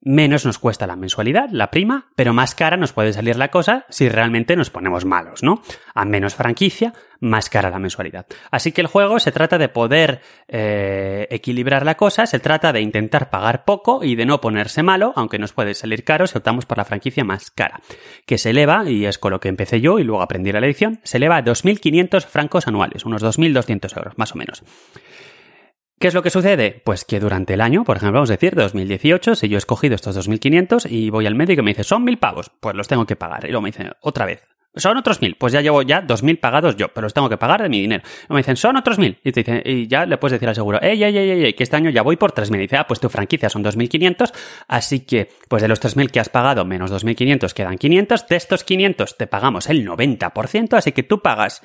menos 0.06 0.46
nos 0.46 0.60
cuesta 0.60 0.86
la 0.86 0.94
mensualidad, 0.94 1.48
la 1.50 1.72
prima, 1.72 2.06
pero 2.14 2.32
más 2.32 2.54
cara 2.54 2.76
nos 2.76 2.92
puede 2.92 3.12
salir 3.12 3.34
la 3.34 3.48
cosa 3.48 3.86
si 3.88 4.08
realmente 4.08 4.54
nos 4.54 4.70
ponemos 4.70 5.04
malos, 5.04 5.42
¿no? 5.42 5.62
A 5.94 6.04
menos 6.04 6.36
franquicia, 6.36 6.92
más 7.18 7.50
cara 7.50 7.70
la 7.70 7.80
mensualidad. 7.80 8.24
Así 8.52 8.70
que 8.70 8.82
el 8.82 8.86
juego 8.86 9.18
se 9.18 9.32
trata 9.32 9.58
de 9.58 9.68
poder 9.68 10.20
eh, 10.46 11.26
equilibrar 11.30 11.84
la 11.84 11.96
cosa, 11.96 12.26
se 12.26 12.38
trata 12.38 12.72
de 12.72 12.82
intentar 12.82 13.30
pagar 13.30 13.64
poco 13.64 14.04
y 14.04 14.14
de 14.14 14.26
no 14.26 14.40
ponerse 14.40 14.84
malo, 14.84 15.12
aunque 15.16 15.40
nos 15.40 15.52
puede 15.52 15.74
salir 15.74 16.04
caro 16.04 16.28
si 16.28 16.38
optamos 16.38 16.66
por 16.66 16.78
la 16.78 16.84
franquicia 16.84 17.24
más 17.24 17.50
cara, 17.50 17.80
que 18.26 18.38
se 18.38 18.50
eleva, 18.50 18.88
y 18.88 19.06
es 19.06 19.18
con 19.18 19.32
lo 19.32 19.40
que 19.40 19.48
empecé 19.48 19.80
yo 19.80 19.98
y 19.98 20.04
luego 20.04 20.22
aprendí 20.22 20.52
la 20.52 20.60
lección, 20.60 21.00
se 21.02 21.16
eleva 21.16 21.38
a 21.38 21.44
2.500 21.44 22.26
francos 22.26 22.68
anuales, 22.68 23.04
unos 23.04 23.24
2.200 23.24 23.96
euros, 23.96 24.16
más 24.16 24.32
o 24.32 24.38
menos. 24.38 24.62
¿Qué 25.98 26.08
es 26.08 26.14
lo 26.14 26.22
que 26.22 26.28
sucede? 26.28 26.82
Pues 26.84 27.06
que 27.06 27.18
durante 27.18 27.54
el 27.54 27.62
año, 27.62 27.82
por 27.82 27.96
ejemplo, 27.96 28.18
vamos 28.18 28.28
a 28.28 28.34
decir 28.34 28.54
2018, 28.54 29.34
si 29.34 29.48
yo 29.48 29.56
he 29.56 29.58
escogido 29.58 29.94
estos 29.94 30.16
2.500 30.28 30.90
y 30.90 31.08
voy 31.08 31.26
al 31.26 31.34
médico 31.34 31.62
y 31.62 31.64
me 31.64 31.70
dice, 31.70 31.84
son 31.84 32.04
mil 32.04 32.18
pavos, 32.18 32.50
pues 32.60 32.74
los 32.76 32.86
tengo 32.86 33.06
que 33.06 33.16
pagar. 33.16 33.44
Y 33.44 33.48
luego 33.48 33.62
me 33.62 33.70
dicen, 33.70 33.92
otra 34.02 34.26
vez, 34.26 34.46
son 34.74 34.98
otros 34.98 35.22
mil, 35.22 35.36
pues 35.36 35.54
ya 35.54 35.62
llevo 35.62 35.80
ya 35.80 36.06
2.000 36.06 36.38
pagados 36.38 36.76
yo, 36.76 36.88
pero 36.88 37.06
los 37.06 37.14
tengo 37.14 37.30
que 37.30 37.38
pagar 37.38 37.62
de 37.62 37.70
mi 37.70 37.80
dinero. 37.80 38.02
Y 38.28 38.32
me 38.34 38.40
dicen, 38.40 38.56
son 38.56 38.76
otros 38.76 38.98
mil. 38.98 39.18
Y, 39.24 39.32
te 39.32 39.40
dicen, 39.40 39.62
y 39.64 39.88
ya 39.88 40.04
le 40.04 40.18
puedes 40.18 40.32
decir 40.32 40.46
al 40.46 40.54
seguro, 40.54 40.78
ey, 40.82 41.02
ey, 41.02 41.16
ey, 41.16 41.44
ey, 41.44 41.54
que 41.54 41.62
este 41.62 41.76
año 41.76 41.88
ya 41.88 42.02
voy 42.02 42.16
por 42.16 42.34
3.000. 42.34 42.56
Y 42.56 42.58
dice, 42.58 42.76
ah, 42.76 42.86
pues 42.86 43.00
tu 43.00 43.08
franquicia 43.08 43.48
son 43.48 43.64
2.500, 43.64 44.34
así 44.68 45.00
que, 45.00 45.30
pues 45.48 45.62
de 45.62 45.68
los 45.68 45.80
3.000 45.80 46.10
que 46.10 46.20
has 46.20 46.28
pagado 46.28 46.66
menos 46.66 46.92
2.500 46.92 47.54
quedan 47.54 47.78
500. 47.78 48.28
De 48.28 48.36
estos 48.36 48.64
500 48.64 49.16
te 49.16 49.26
pagamos 49.26 49.70
el 49.70 49.86
90%, 49.86 50.74
así 50.76 50.92
que 50.92 51.04
tú 51.04 51.22
pagas 51.22 51.62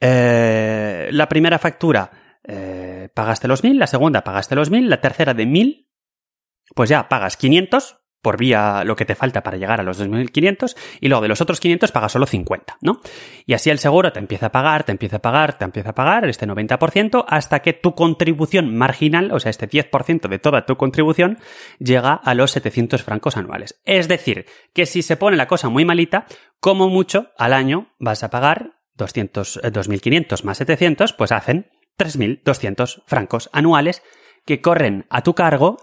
eh, 0.00 1.10
la 1.12 1.28
primera 1.28 1.60
factura 1.60 2.10
eh, 2.44 3.08
pagaste 3.14 3.48
los 3.48 3.62
1000, 3.62 3.78
la 3.78 3.86
segunda 3.86 4.24
pagaste 4.24 4.54
los 4.54 4.70
1000, 4.70 4.88
la 4.88 5.00
tercera 5.00 5.34
de 5.34 5.46
1000, 5.46 5.88
pues 6.74 6.90
ya 6.90 7.08
pagas 7.08 7.36
500 7.36 8.00
por 8.22 8.38
vía 8.38 8.84
lo 8.84 8.96
que 8.96 9.04
te 9.04 9.14
falta 9.14 9.42
para 9.42 9.56
llegar 9.56 9.80
a 9.80 9.82
los 9.82 10.00
2.500 10.00 10.76
y 11.00 11.08
luego 11.08 11.22
de 11.22 11.28
los 11.28 11.40
otros 11.40 11.60
500 11.60 11.90
pagas 11.92 12.12
solo 12.12 12.26
50, 12.26 12.78
¿no? 12.82 13.00
Y 13.46 13.54
así 13.54 13.70
el 13.70 13.78
seguro 13.78 14.12
te 14.12 14.18
empieza 14.18 14.46
a 14.46 14.52
pagar, 14.52 14.84
te 14.84 14.92
empieza 14.92 15.16
a 15.16 15.22
pagar, 15.22 15.58
te 15.58 15.64
empieza 15.64 15.90
a 15.90 15.94
pagar 15.94 16.28
este 16.28 16.46
90% 16.46 17.24
hasta 17.26 17.60
que 17.60 17.72
tu 17.72 17.94
contribución 17.94 18.76
marginal, 18.76 19.32
o 19.32 19.40
sea, 19.40 19.50
este 19.50 19.68
10% 19.68 20.28
de 20.28 20.38
toda 20.38 20.66
tu 20.66 20.76
contribución, 20.76 21.38
llega 21.78 22.12
a 22.14 22.34
los 22.34 22.50
700 22.52 23.02
francos 23.02 23.36
anuales. 23.36 23.80
Es 23.84 24.08
decir, 24.08 24.46
que 24.74 24.86
si 24.86 25.02
se 25.02 25.16
pone 25.16 25.36
la 25.36 25.48
cosa 25.48 25.68
muy 25.68 25.84
malita, 25.84 26.26
como 26.60 26.88
mucho 26.88 27.30
al 27.38 27.54
año 27.54 27.94
vas 27.98 28.22
a 28.22 28.30
pagar 28.30 28.80
200, 28.94 29.62
2.500 29.62 30.40
eh, 30.40 30.44
más 30.44 30.58
700, 30.58 31.12
pues 31.14 31.32
hacen 31.32 31.70
3.200 32.00 33.02
francos 33.06 33.50
anuales 33.52 34.02
que 34.46 34.60
corren 34.60 35.06
a 35.10 35.22
tu 35.22 35.34
cargo 35.34 35.76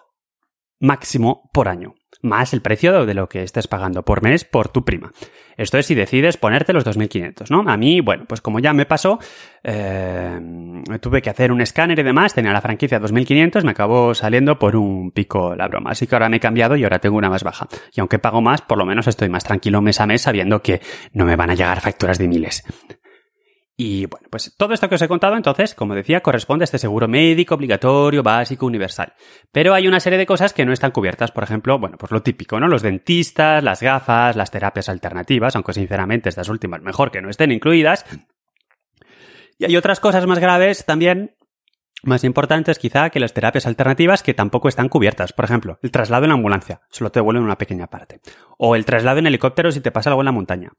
máximo 0.79 1.49
por 1.53 1.67
año 1.69 1.95
más 2.21 2.53
el 2.53 2.61
precio 2.61 3.05
de 3.05 3.13
lo 3.13 3.29
que 3.29 3.43
estés 3.43 3.67
pagando 3.67 4.03
por 4.03 4.23
mes 4.23 4.45
por 4.45 4.69
tu 4.69 4.83
prima. 4.83 5.11
Esto 5.55 5.77
es 5.77 5.85
si 5.85 5.95
decides 5.95 6.37
ponerte 6.37 6.73
los 6.73 6.85
2.500, 6.85 7.49
¿no? 7.49 7.69
A 7.69 7.77
mí, 7.77 8.01
bueno, 8.01 8.25
pues 8.27 8.41
como 8.41 8.59
ya 8.59 8.73
me 8.73 8.85
pasó, 8.85 9.19
eh, 9.63 10.39
tuve 11.01 11.21
que 11.21 11.29
hacer 11.29 11.51
un 11.51 11.61
escáner 11.61 11.99
y 11.99 12.03
demás, 12.03 12.33
tenía 12.33 12.53
la 12.53 12.61
franquicia 12.61 12.99
2.500, 12.99 13.63
me 13.63 13.71
acabó 13.71 14.13
saliendo 14.13 14.59
por 14.59 14.75
un 14.75 15.11
pico 15.11 15.55
la 15.55 15.67
broma. 15.67 15.91
Así 15.91 16.05
que 16.07 16.15
ahora 16.15 16.29
me 16.29 16.37
he 16.37 16.39
cambiado 16.39 16.75
y 16.75 16.83
ahora 16.83 16.99
tengo 16.99 17.17
una 17.17 17.29
más 17.29 17.43
baja. 17.43 17.67
Y 17.93 17.99
aunque 17.99 18.19
pago 18.19 18.41
más, 18.41 18.61
por 18.61 18.77
lo 18.77 18.85
menos 18.85 19.07
estoy 19.07 19.29
más 19.29 19.43
tranquilo 19.43 19.81
mes 19.81 19.99
a 19.99 20.07
mes 20.07 20.21
sabiendo 20.21 20.61
que 20.61 20.81
no 21.13 21.25
me 21.25 21.35
van 21.35 21.49
a 21.49 21.55
llegar 21.55 21.81
facturas 21.81 22.17
de 22.17 22.27
miles. 22.27 22.63
Y 23.79 24.07
bueno, 24.07 24.27
pues 24.31 24.55
todo 24.57 24.73
esto 24.73 24.89
que 24.89 24.95
os 24.95 25.01
he 25.03 25.07
contado, 25.07 25.37
entonces, 25.37 25.75
como 25.75 25.93
decía, 25.93 26.21
corresponde 26.21 26.63
a 26.63 26.65
este 26.65 26.79
seguro 26.79 27.07
médico 27.07 27.53
obligatorio, 27.53 28.23
básico, 28.23 28.65
universal. 28.65 29.13
Pero 29.51 29.75
hay 29.75 29.87
una 29.87 29.99
serie 29.99 30.17
de 30.17 30.25
cosas 30.25 30.51
que 30.51 30.65
no 30.65 30.73
están 30.73 30.89
cubiertas. 30.89 31.31
Por 31.31 31.43
ejemplo, 31.43 31.77
bueno, 31.77 31.95
pues 31.99 32.11
lo 32.11 32.23
típico, 32.23 32.59
¿no? 32.59 32.67
Los 32.67 32.81
dentistas, 32.81 33.63
las 33.63 33.83
gafas, 33.83 34.35
las 34.35 34.49
terapias 34.49 34.89
alternativas, 34.89 35.55
aunque 35.55 35.73
sinceramente 35.73 36.27
estas 36.27 36.49
últimas 36.49 36.81
mejor 36.81 37.11
que 37.11 37.21
no 37.21 37.29
estén 37.29 37.51
incluidas. 37.51 38.03
Y 39.59 39.65
hay 39.65 39.77
otras 39.77 39.99
cosas 39.99 40.25
más 40.25 40.39
graves 40.39 40.83
también, 40.83 41.35
más 42.01 42.23
importantes 42.23 42.79
quizá 42.79 43.11
que 43.11 43.19
las 43.19 43.33
terapias 43.33 43.67
alternativas 43.67 44.23
que 44.23 44.33
tampoco 44.33 44.69
están 44.69 44.89
cubiertas. 44.89 45.33
Por 45.33 45.45
ejemplo, 45.45 45.77
el 45.83 45.91
traslado 45.91 46.25
en 46.25 46.31
ambulancia, 46.31 46.81
solo 46.89 47.11
te 47.11 47.19
devuelven 47.19 47.43
una 47.43 47.59
pequeña 47.59 47.85
parte. 47.85 48.21
O 48.57 48.75
el 48.75 48.85
traslado 48.85 49.19
en 49.19 49.27
helicóptero 49.27 49.71
si 49.71 49.81
te 49.81 49.91
pasa 49.91 50.09
algo 50.09 50.21
en 50.21 50.25
la 50.25 50.31
montaña 50.31 50.71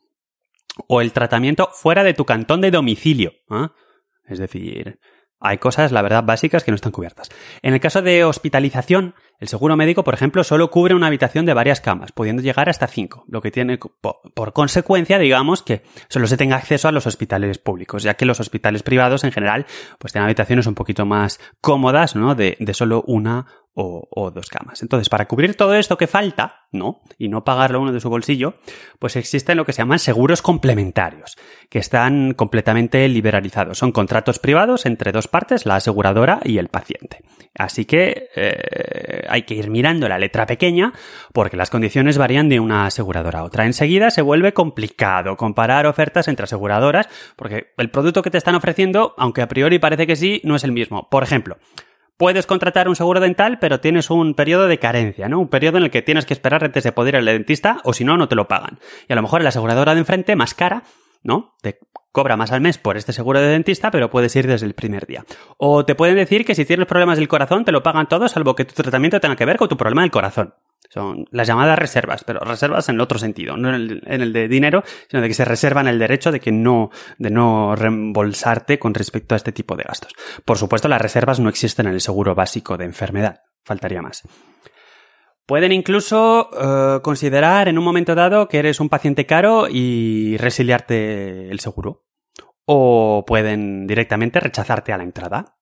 o 0.87 1.01
el 1.01 1.13
tratamiento 1.13 1.71
fuera 1.73 2.05
de 2.05 2.15
tu 2.15 2.25
cantón 2.25 2.61
de 2.61 2.71
domicilio. 2.71 3.33
¿ah? 3.49 3.73
Es 4.27 4.39
decir, 4.39 4.99
hay 5.41 5.59
cosas, 5.59 5.93
la 5.93 6.03
verdad, 6.03 6.25
básicas 6.25 6.65
que 6.65 6.73
no 6.73 6.75
están 6.75 6.93
cubiertas. 6.93 7.29
En 7.63 7.73
el 7.73 7.81
caso 7.81 8.03
de 8.03 8.25
hospitalización, 8.25 9.15
el 9.39 9.47
seguro 9.47 9.77
médico, 9.77 10.03
por 10.03 10.15
ejemplo, 10.15 10.43
solo 10.43 10.69
cubre 10.71 10.95
una 10.95 11.07
habitación 11.07 11.47
de 11.47 11.55
varias 11.55 11.81
camas, 11.81 12.11
pudiendo 12.11 12.43
llegar 12.43 12.69
hasta 12.69 12.89
cinco, 12.89 13.25
lo 13.29 13.41
que 13.41 13.53
tiene 13.53 13.79
por 13.79 14.53
consecuencia, 14.53 15.19
digamos, 15.19 15.63
que 15.63 15.83
solo 16.09 16.27
se 16.27 16.37
tenga 16.37 16.57
acceso 16.57 16.89
a 16.89 16.93
los 16.93 17.07
hospitales 17.07 17.59
públicos, 17.59 18.03
ya 18.03 18.15
que 18.15 18.27
los 18.27 18.41
hospitales 18.41 18.83
privados 18.83 19.23
en 19.23 19.31
general, 19.31 19.67
pues 20.01 20.13
tienen 20.13 20.25
habitaciones 20.25 20.67
un 20.67 20.75
poquito 20.75 21.07
más 21.07 21.39
cómodas, 21.61 22.17
¿no? 22.17 22.35
De, 22.35 22.57
de 22.59 22.75
solo 22.75 23.05
una 23.07 23.47
o, 23.81 24.31
dos 24.33 24.49
camas. 24.49 24.83
Entonces, 24.83 25.09
para 25.09 25.29
cubrir 25.29 25.57
todo 25.57 25.75
esto 25.75 25.97
que 25.97 26.09
falta, 26.09 26.67
¿no? 26.73 27.01
Y 27.17 27.29
no 27.29 27.45
pagarlo 27.45 27.81
uno 27.81 27.93
de 27.93 28.01
su 28.01 28.11
bolsillo, 28.11 28.55
pues 28.99 29.15
existen 29.15 29.57
lo 29.57 29.65
que 29.65 29.73
se 29.73 29.79
llaman 29.79 30.01
seguros 30.01 30.43
complementarios, 30.43 31.37
que 31.71 31.79
están 31.79 32.35
completamente 32.35 33.07
liberalizados. 33.09 33.79
Son 33.79 33.93
contratos 33.93 34.41
privados 34.41 34.85
entre 34.85 35.13
dos 35.13 35.29
partes, 35.29 35.65
la 35.65 35.77
aseguradora 35.77 36.41
y 36.45 36.59
el 36.59 36.69
paciente. 36.69 37.21
Así 37.57 37.85
que 37.85 38.29
eh, 38.35 39.25
hay 39.29 39.43
que 39.43 39.55
ir 39.55 39.71
mirando 39.71 40.09
la 40.09 40.19
letra 40.19 40.45
pequeña 40.47 40.93
porque 41.33 41.57
las 41.57 41.71
condiciones 41.71 42.19
varían 42.19 42.49
de 42.49 42.59
una 42.59 42.87
aseguradora 42.87 43.41
a 43.41 43.45
otra. 43.45 43.65
Enseguida 43.65 44.11
se 44.11 44.23
vuelve 44.23 44.53
complicado 44.53 45.37
comparar 45.37 45.87
ofertas 45.87 46.27
entre 46.27 46.45
aseguradoras 46.45 47.09
porque 47.37 47.73
el 47.77 47.91
producto 47.91 48.23
que 48.23 48.31
te 48.31 48.39
están 48.39 48.57
ofreciendo, 48.57 49.15
aunque 49.19 49.43
a 49.43 49.49
priori 49.49 49.79
parece 49.79 50.07
que 50.07 50.17
sí, 50.17 50.41
no 50.45 50.57
es 50.57 50.65
el 50.65 50.73
mismo. 50.73 51.09
Por 51.11 51.23
ejemplo, 51.23 51.59
puedes 52.19 52.47
contratar 52.47 52.89
un 52.89 52.97
seguro 52.97 53.21
dental, 53.21 53.59
pero 53.59 53.81
tienes 53.81 54.11
un 54.11 54.35
periodo 54.35 54.67
de 54.67 54.79
carencia, 54.79 55.29
¿no? 55.29 55.39
Un 55.39 55.49
periodo 55.49 55.79
en 55.79 55.85
el 55.85 55.91
que 55.91 56.03
tienes 56.03 56.27
que 56.27 56.35
esperar 56.35 56.63
antes 56.63 56.85
de 56.85 56.93
poder 56.93 57.15
ir 57.15 57.21
al 57.21 57.25
dentista 57.25 57.79
o 57.85 57.95
si 57.95 58.05
no, 58.05 58.19
no 58.19 58.29
te 58.29 58.35
lo 58.35 58.49
pagan. 58.49 58.79
Y 59.09 59.13
a 59.13 59.17
lo 59.17 59.23
mejor 59.23 59.43
la 59.43 59.49
aseguradora 59.49 59.95
de 59.95 60.01
enfrente, 60.01 60.37
más 60.37 60.53
cara, 60.53 60.83
¿no? 61.23 61.55
Te 61.63 61.79
cobra 62.13 62.37
más 62.37 62.53
al 62.53 62.61
mes 62.61 62.77
por 62.77 62.97
este 62.97 63.13
seguro 63.13 63.41
de 63.41 63.49
dentista, 63.49 63.91
pero 63.91 64.11
puedes 64.11 64.35
ir 64.37 64.47
desde 64.47 64.67
el 64.67 64.75
primer 64.75 65.07
día. 65.07 65.25
O 65.57 65.85
te 65.85 65.95
pueden 65.95 66.17
decir 66.17 66.45
que 66.45 66.55
si 66.55 66.65
tienes 66.65 66.87
problemas 66.87 67.19
del 67.19 67.29
corazón, 67.29 67.65
te 67.65 67.73
lo 67.73 67.83
pagan 67.83 68.09
todo, 68.09 68.29
salvo 68.29 68.55
que 68.55 68.65
tu 68.65 68.75
tratamiento 68.75 69.21
tenga 69.21 69.37
que 69.37 69.45
ver 69.45 69.57
con 69.57 69.69
tu 69.69 69.77
problema 69.77 70.03
del 70.03 70.11
corazón. 70.11 70.55
Son 70.91 71.27
las 71.31 71.47
llamadas 71.47 71.79
reservas, 71.79 72.25
pero 72.25 72.41
reservas 72.41 72.89
en 72.89 72.95
el 72.95 73.01
otro 73.03 73.19
sentido, 73.19 73.57
no 73.57 73.69
en 73.69 73.75
el, 73.75 74.03
en 74.07 74.23
el, 74.23 74.33
de 74.33 74.49
dinero, 74.49 74.83
sino 75.11 75.23
de 75.23 75.29
que 75.29 75.35
se 75.35 75.45
reservan 75.45 75.87
el 75.87 75.99
derecho 75.99 76.33
de 76.33 76.41
que 76.41 76.51
no, 76.51 76.91
de 77.19 77.31
no 77.31 77.77
reembolsarte 77.77 78.79
con 78.79 78.95
respecto 78.95 79.35
a 79.35 79.37
este 79.37 79.53
tipo 79.53 79.77
de 79.77 79.85
gastos. 79.85 80.13
Por 80.45 80.57
supuesto, 80.57 80.89
las 80.89 81.03
reservas 81.03 81.41
no 81.41 81.51
existen 81.51 81.87
en 81.87 81.95
el 81.95 82.01
seguro 82.01 82.35
básico 82.35 82.79
de 82.79 82.87
enfermedad. 82.87 83.43
Faltaría 83.65 84.01
más. 84.01 84.23
Pueden 85.49 85.73
incluso 85.73 86.51
eh, 86.59 87.01
considerar 87.03 87.69
en 87.69 87.79
un 87.79 87.85
momento 87.85 88.15
dado 88.15 88.49
que 88.49 88.59
eres 88.59 88.81
un 88.81 88.89
paciente 88.89 89.27
caro 89.27 89.67
y 89.69 90.37
resiliarte 90.39 91.51
el 91.51 91.61
seguro. 91.61 92.05
O 92.65 93.25
pueden 93.27 93.87
directamente 93.87 94.41
rechazarte 94.41 94.93
a 94.93 94.99
la 94.99 95.05
entrada. 95.05 95.58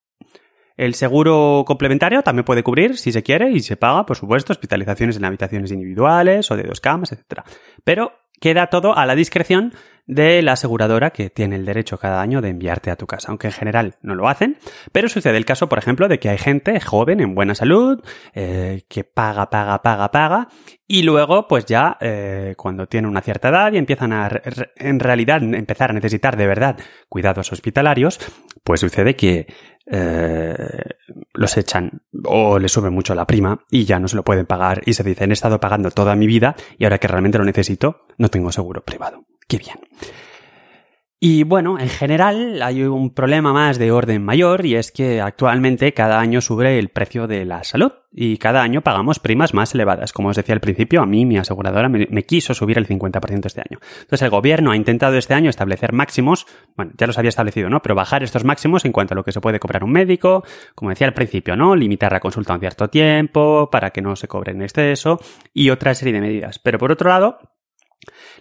El 0.77 0.95
seguro 0.95 1.65
complementario 1.67 2.23
también 2.23 2.45
puede 2.45 2.63
cubrir, 2.63 2.99
si 2.99 3.13
se 3.13 3.23
quiere, 3.23 3.51
y 3.51 3.61
se 3.61 3.77
paga, 3.77 4.05
por 4.07 4.17
supuesto, 4.17 4.53
hospitalizaciones 4.53 5.17
en 5.17 5.25
habitaciones 5.25 5.73
individuales 5.73 6.51
o 6.51 6.57
de 6.57 6.65
dos 6.65 6.81
camas, 6.81 7.13
etc. 7.13 7.43
Pero 7.85 8.13
queda 8.41 8.67
todo 8.67 8.97
a 8.97 9.07
la 9.07 9.15
discreción 9.15 9.73
de 10.07 10.41
la 10.41 10.53
aseguradora 10.53 11.11
que 11.11 11.31
tiene 11.31 11.57
el 11.57 11.65
derecho 11.65 11.99
cada 11.99 12.21
año 12.21 12.41
de 12.41 12.51
enviarte 12.51 12.91
a 12.91 12.97
tu 12.97 13.07
casa, 13.07 13.29
aunque 13.29 13.49
en 13.49 13.53
general 13.53 13.97
no 14.03 14.15
lo 14.15 14.29
hacen, 14.29 14.57
pero 14.93 15.09
sucede 15.09 15.37
el 15.37 15.45
caso, 15.45 15.69
por 15.69 15.79
ejemplo, 15.79 16.07
de 16.07 16.21
que 16.21 16.29
hay 16.29 16.39
gente 16.39 16.79
joven, 16.81 17.21
en 17.21 17.35
buena 17.35 17.57
salud, 17.57 18.01
eh, 18.33 18.85
que 18.89 19.03
paga, 19.03 19.51
paga, 19.51 19.83
paga, 19.83 20.13
paga, 20.13 20.49
y 20.87 21.03
luego, 21.03 21.49
pues 21.49 21.67
ya, 21.67 21.97
eh, 22.01 22.55
cuando 22.57 22.87
tiene 22.87 23.09
una 23.09 23.21
cierta 23.21 23.49
edad 23.49 23.73
y 23.73 23.79
empiezan 23.79 24.13
a, 24.13 24.31
en 24.77 25.01
realidad, 25.01 25.43
empezar 25.43 25.91
a 25.91 25.95
necesitar 25.95 26.37
de 26.37 26.47
verdad 26.47 26.77
cuidados 27.09 27.51
hospitalarios, 27.51 28.21
pues 28.63 28.81
sucede 28.81 29.17
que 29.17 29.47
eh, 29.87 30.85
los 31.33 31.57
echan 31.57 32.03
o 32.25 32.59
le 32.59 32.69
suben 32.69 32.93
mucho 32.93 33.15
la 33.15 33.27
prima 33.27 33.61
y 33.71 33.85
ya 33.85 33.99
no 33.99 34.09
se 34.09 34.17
lo 34.17 34.25
pueden 34.25 34.47
pagar 34.47 34.83
y 34.85 34.95
se 34.95 35.05
dicen 35.05 35.31
he 35.31 35.35
estado 35.35 35.61
pagando 35.61 35.91
toda 35.91 36.17
mi 36.17 36.27
vida 36.27 36.57
y 36.79 36.85
ahora 36.85 36.99
que 36.99 37.09
realmente 37.09 37.39
lo 37.39 37.45
necesito 37.45 38.01
no 38.19 38.29
tengo 38.29 38.51
seguro 38.51 38.85
privado. 38.85 39.25
Qué 39.47 39.59
bien. 39.59 39.79
Y 41.19 41.45
bueno, 41.45 41.79
en 41.79 41.89
general 41.89 42.61
hay 42.63 42.83
un 42.83 43.09
problema 43.15 43.55
más 43.55 43.79
de 43.79 43.91
orden 43.91 44.23
mayor 44.23 44.67
y 44.67 44.75
es 44.75 44.93
que 44.93 45.23
actualmente 45.23 45.95
cada 45.95 46.21
año 46.21 46.43
sube 46.43 46.79
el 46.79 46.91
precio 46.91 47.27
de 47.27 47.47
la 47.47 47.65
salud 47.65 47.91
y 48.13 48.37
cada 48.37 48.61
año 48.61 48.83
pagamos 48.83 49.19
primas 49.19 49.55
más 49.55 49.75
elevadas. 49.75 50.13
Como 50.13 50.29
os 50.29 50.37
decía 50.37 50.55
al 50.55 50.61
principio, 50.61 51.01
a 51.01 51.07
mí 51.07 51.25
mi 51.25 51.39
aseguradora 51.39 51.89
me, 51.89 52.23
quiso 52.25 52.53
subir 52.53 52.77
el 52.77 52.87
50% 52.87 53.47
este 53.47 53.63
año. 53.63 53.79
Entonces 54.01 54.23
el 54.23 54.31
gobierno 54.31 54.73
ha 54.73 54.77
intentado 54.77 55.17
este 55.17 55.33
año 55.33 55.49
establecer 55.49 55.95
máximos, 55.95 56.47
bueno, 56.77 56.93
ya 56.99 57.07
los 57.07 57.17
había 57.17 57.31
establecido, 57.31 57.71
¿no? 57.71 57.81
Pero 57.81 57.95
bajar 57.95 58.23
estos 58.23 58.45
máximos 58.45 58.85
en 58.85 58.93
cuanto 58.93 59.15
a 59.15 59.17
lo 59.17 59.25
que 59.25 59.33
se 59.33 59.41
puede 59.41 59.59
cobrar 59.59 59.85
un 59.85 59.93
médico, 59.93 60.45
como 60.75 60.91
decía 60.91 61.07
al 61.07 61.15
principio, 61.15 61.57
¿no? 61.57 61.77
Limitar 61.77 62.13
la 62.13 62.21
consulta 62.21 62.53
a 62.53 62.57
un 62.57 62.61
cierto 62.61 62.89
tiempo 62.89 63.71
para 63.71 63.91
que 63.91 64.03
no 64.03 64.17
se 64.17 64.29
cobre 64.29 64.53
en 64.53 64.61
exceso 64.61 65.19
y 65.55 65.71
otra 65.71 65.95
serie 65.95 66.13
de 66.13 66.21
medidas. 66.21 66.59
Pero 66.59 66.79
por 66.79 66.93
otro 66.93 67.09
lado, 67.09 67.39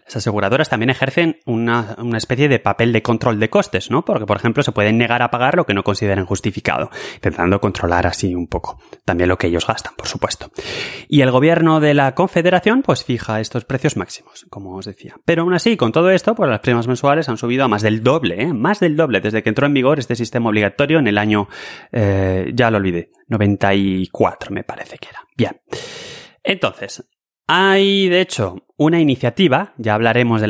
las 0.06 0.18
aseguradoras 0.18 0.70
también 0.70 0.92
ejercen 0.92 1.40
una, 1.46 1.96
especie 2.16 2.48
de 2.48 2.60
papel 2.60 2.94
de 2.94 3.02
control 3.02 3.40
de 3.40 3.50
costes, 3.50 3.90
¿no? 3.90 4.06
Porque, 4.06 4.28
por 4.28 4.38
ejemplo, 4.38 4.62
se 4.62 4.72
pueden 4.72 5.00
negar 5.00 5.24
a 5.24 5.32
pagar 5.32 5.56
lo 5.56 5.66
que 5.66 5.74
no 5.74 5.84
consideren 5.84 6.26
justificado, 6.26 6.92
intentando 7.16 7.60
controlar 7.60 8.06
así 8.06 8.36
un 8.36 8.48
poco 8.48 8.80
también 9.04 9.30
lo 9.30 9.38
que 9.38 9.48
ellos 9.48 9.66
gastan, 9.66 9.94
por 9.98 10.08
supuesto. 10.08 10.52
Y 11.08 11.22
el 11.22 11.32
gobierno 11.32 11.80
de 11.80 11.96
la 11.96 12.14
Confederación, 12.14 12.84
pues 12.84 13.04
fija 13.04 13.40
estos 13.40 13.66
precios 13.66 13.98
máximos, 13.98 14.46
como 14.52 14.76
os 14.76 14.86
decía. 14.86 15.16
Pero 15.26 15.42
aún 15.42 15.56
así, 15.56 15.76
con 15.76 15.92
todo 15.92 16.12
esto, 16.12 16.36
pues 16.36 16.50
las 16.50 16.60
primas 16.60 16.88
mensuales 16.88 17.28
han 17.28 17.38
subido 17.38 17.66
a 17.66 17.68
más 17.68 17.82
del 17.82 18.04
doble, 18.04 18.44
¿eh? 18.44 18.54
Más 18.54 18.80
del 18.80 18.96
doble 18.96 19.22
desde 19.22 19.42
que 19.42 19.50
entró 19.50 19.66
en 19.66 19.74
vigor 19.74 19.98
este 19.98 20.16
sistema 20.16 20.50
obligatorio 20.50 21.00
en 21.00 21.08
el 21.08 21.18
año, 21.18 21.48
eh, 21.92 22.52
ya 22.54 22.70
lo 22.70 22.78
olvidé, 22.78 23.10
94 23.28 24.52
me 24.52 24.64
parece 24.64 25.00
que 25.00 25.10
era. 25.10 25.26
Bien. 25.36 25.62
Entonces, 26.44 27.04
hay, 27.48 28.10
de 28.10 28.22
hecho, 28.22 28.64
una 28.78 29.00
iniciativa, 29.00 29.74
ya 29.78 29.94
hablaremos 29.94 30.42
de, 30.42 30.48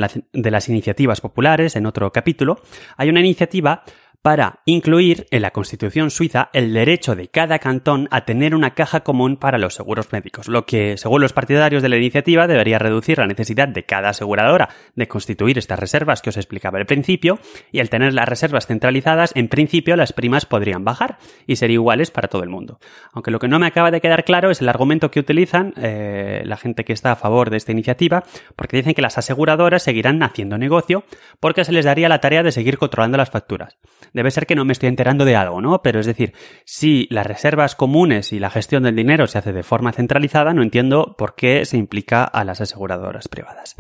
las 0.52 0.70
iniciativas 0.70 1.22
populares 1.22 1.76
en 1.76 1.86
otro 1.86 2.12
capítulo, 2.12 2.60
hay 2.98 3.10
una 3.10 3.20
iniciativa 3.20 3.84
para 4.26 4.62
incluir 4.66 5.28
en 5.30 5.44
la 5.44 5.52
Constitución 5.52 6.10
suiza 6.10 6.50
el 6.52 6.74
derecho 6.74 7.16
de 7.16 7.28
cada 7.28 7.60
cantón 7.60 8.08
a 8.10 8.26
tener 8.26 8.56
una 8.56 8.74
caja 8.74 9.02
común 9.02 9.38
para 9.38 9.60
los 9.60 9.76
seguros 9.76 10.12
médicos, 10.12 10.48
lo 10.48 10.66
que, 10.66 10.98
según 10.98 11.22
los 11.22 11.32
partidarios 11.32 11.84
de 11.84 11.90
la 11.90 11.98
iniciativa, 11.98 12.48
debería 12.48 12.80
reducir 12.80 13.20
la 13.20 13.28
necesidad 13.28 13.68
de 13.68 13.84
cada 13.84 14.10
aseguradora 14.10 14.70
de 14.96 15.08
constituir 15.08 15.60
estas 15.60 15.78
reservas 15.78 16.24
que 16.24 16.32
os 16.32 16.38
explicaba 16.38 16.80
al 16.80 16.88
principio, 16.88 17.38
y 17.72 17.82
al 17.82 17.92
tener 17.92 18.16
las 18.16 18.28
reservas 18.28 18.66
centralizadas, 18.66 19.32
en 19.36 19.48
principio 19.48 19.96
las 19.96 20.12
primas 20.12 20.48
podrían 20.48 20.84
bajar 20.84 21.20
y 21.46 21.58
ser 21.58 21.70
iguales 21.70 22.10
para 22.10 22.28
todo 22.28 22.42
el 22.42 22.50
mundo. 22.50 22.80
Aunque 23.14 23.30
lo 23.30 23.38
que 23.38 23.48
no 23.48 23.60
me 23.60 23.68
acaba 23.68 23.92
de 23.92 24.02
quedar 24.02 24.24
claro 24.24 24.50
es 24.50 24.60
el 24.60 24.70
argumento 24.70 25.12
que 25.12 25.20
utilizan 25.20 25.76
eh, 25.78 26.42
la 26.46 26.58
gente 26.58 26.84
que 26.84 26.94
está 26.94 27.12
a 27.12 27.16
favor 27.16 27.52
de 27.52 27.58
esta 27.58 27.74
iniciativa, 27.74 28.24
porque 28.56 28.78
dicen 28.78 28.96
que 28.96 29.04
las 29.04 29.20
aseguradoras 29.20 29.84
seguirán 29.84 30.24
haciendo 30.24 30.58
negocio 30.58 31.04
porque 31.40 31.64
se 31.64 31.72
les 31.72 31.86
daría 31.86 32.10
la 32.10 32.22
tarea 32.22 32.42
de 32.42 32.52
seguir 32.52 32.80
controlando 32.80 33.20
las 33.20 33.30
facturas 33.30 33.78
debe 34.16 34.32
ser 34.32 34.48
que 34.48 34.56
no 34.56 34.64
me 34.64 34.72
estoy 34.72 34.88
enterando 34.88 35.26
de 35.26 35.36
algo, 35.36 35.62
¿no? 35.62 35.82
Pero 35.82 36.00
es 36.00 36.06
decir, 36.06 36.34
si 36.64 37.06
las 37.12 37.28
reservas 37.28 37.76
comunes 37.76 38.32
y 38.32 38.40
la 38.40 38.50
gestión 38.50 38.84
del 38.84 38.96
dinero 38.96 39.28
se 39.28 39.38
hace 39.38 39.52
de 39.52 39.62
forma 39.62 39.92
centralizada, 39.92 40.54
no 40.54 40.64
entiendo 40.64 41.16
por 41.18 41.36
qué 41.36 41.66
se 41.66 41.76
implica 41.76 42.24
a 42.24 42.46
las 42.46 42.62
aseguradoras 42.62 43.28
privadas. 43.28 43.76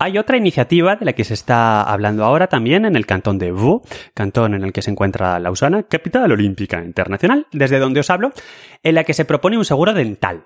Hay 0.00 0.18
otra 0.18 0.36
iniciativa 0.36 0.96
de 0.96 1.04
la 1.04 1.12
que 1.12 1.22
se 1.22 1.34
está 1.34 1.80
hablando 1.80 2.24
ahora 2.24 2.48
también 2.48 2.84
en 2.86 2.96
el 2.96 3.06
cantón 3.06 3.38
de 3.38 3.52
Vaud, 3.52 3.82
cantón 4.14 4.54
en 4.54 4.64
el 4.64 4.72
que 4.72 4.82
se 4.82 4.90
encuentra 4.90 5.38
Lausana, 5.38 5.84
capital 5.84 6.32
olímpica 6.32 6.82
internacional, 6.82 7.46
desde 7.52 7.78
donde 7.78 8.00
os 8.00 8.10
hablo, 8.10 8.32
en 8.82 8.96
la 8.96 9.04
que 9.04 9.14
se 9.14 9.24
propone 9.24 9.58
un 9.58 9.64
seguro 9.64 9.94
dental. 9.94 10.42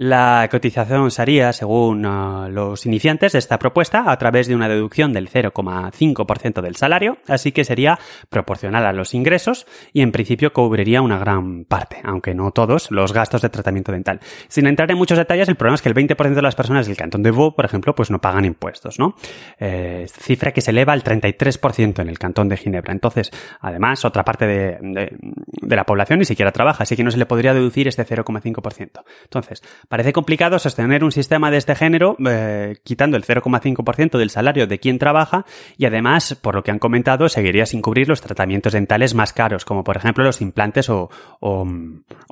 La 0.00 0.46
cotización 0.48 1.10
sería, 1.10 1.52
según 1.52 2.06
uh, 2.06 2.48
los 2.48 2.86
iniciantes 2.86 3.32
de 3.32 3.40
esta 3.40 3.58
propuesta, 3.58 4.12
a 4.12 4.16
través 4.16 4.46
de 4.46 4.54
una 4.54 4.68
deducción 4.68 5.12
del 5.12 5.28
0,5% 5.28 6.60
del 6.62 6.76
salario, 6.76 7.18
así 7.26 7.50
que 7.50 7.64
sería 7.64 7.98
proporcional 8.30 8.86
a 8.86 8.92
los 8.92 9.12
ingresos 9.12 9.66
y 9.92 10.02
en 10.02 10.12
principio 10.12 10.52
cubriría 10.52 11.02
una 11.02 11.18
gran 11.18 11.64
parte, 11.64 11.96
aunque 12.04 12.32
no 12.32 12.52
todos, 12.52 12.92
los 12.92 13.12
gastos 13.12 13.42
de 13.42 13.48
tratamiento 13.48 13.90
dental. 13.90 14.20
Sin 14.46 14.68
entrar 14.68 14.88
en 14.88 14.98
muchos 14.98 15.18
detalles, 15.18 15.48
el 15.48 15.56
problema 15.56 15.74
es 15.74 15.82
que 15.82 15.88
el 15.88 15.96
20% 15.96 16.32
de 16.32 16.42
las 16.42 16.54
personas 16.54 16.86
del 16.86 16.96
cantón 16.96 17.24
de 17.24 17.32
Vaud, 17.32 17.54
por 17.54 17.64
ejemplo, 17.64 17.92
pues 17.96 18.08
no 18.08 18.20
pagan 18.20 18.44
impuestos, 18.44 19.00
¿no? 19.00 19.16
Eh, 19.58 20.06
cifra 20.08 20.52
que 20.52 20.60
se 20.60 20.70
eleva 20.70 20.92
al 20.92 21.02
33% 21.02 22.02
en 22.02 22.08
el 22.08 22.20
cantón 22.20 22.48
de 22.48 22.56
Ginebra. 22.56 22.92
Entonces, 22.92 23.32
además, 23.58 24.04
otra 24.04 24.24
parte 24.24 24.46
de, 24.46 24.78
de 24.80 25.76
la 25.76 25.82
población 25.82 26.20
ni 26.20 26.24
siquiera 26.24 26.52
trabaja, 26.52 26.84
así 26.84 26.94
que 26.94 27.02
no 27.02 27.10
se 27.10 27.18
le 27.18 27.26
podría 27.26 27.52
deducir 27.52 27.88
este 27.88 28.06
0,5%. 28.06 29.02
Entonces, 29.24 29.60
Parece 29.88 30.12
complicado 30.12 30.58
sostener 30.58 31.02
un 31.02 31.12
sistema 31.12 31.50
de 31.50 31.56
este 31.56 31.74
género 31.74 32.14
eh, 32.28 32.76
quitando 32.84 33.16
el 33.16 33.24
0,5% 33.24 34.18
del 34.18 34.28
salario 34.28 34.66
de 34.66 34.78
quien 34.78 34.98
trabaja 34.98 35.46
y 35.78 35.86
además, 35.86 36.38
por 36.42 36.54
lo 36.54 36.62
que 36.62 36.70
han 36.70 36.78
comentado, 36.78 37.30
seguiría 37.30 37.64
sin 37.64 37.80
cubrir 37.80 38.06
los 38.06 38.20
tratamientos 38.20 38.74
dentales 38.74 39.14
más 39.14 39.32
caros, 39.32 39.64
como 39.64 39.84
por 39.84 39.96
ejemplo 39.96 40.24
los 40.24 40.42
implantes 40.42 40.90
o, 40.90 41.08
o, 41.40 41.66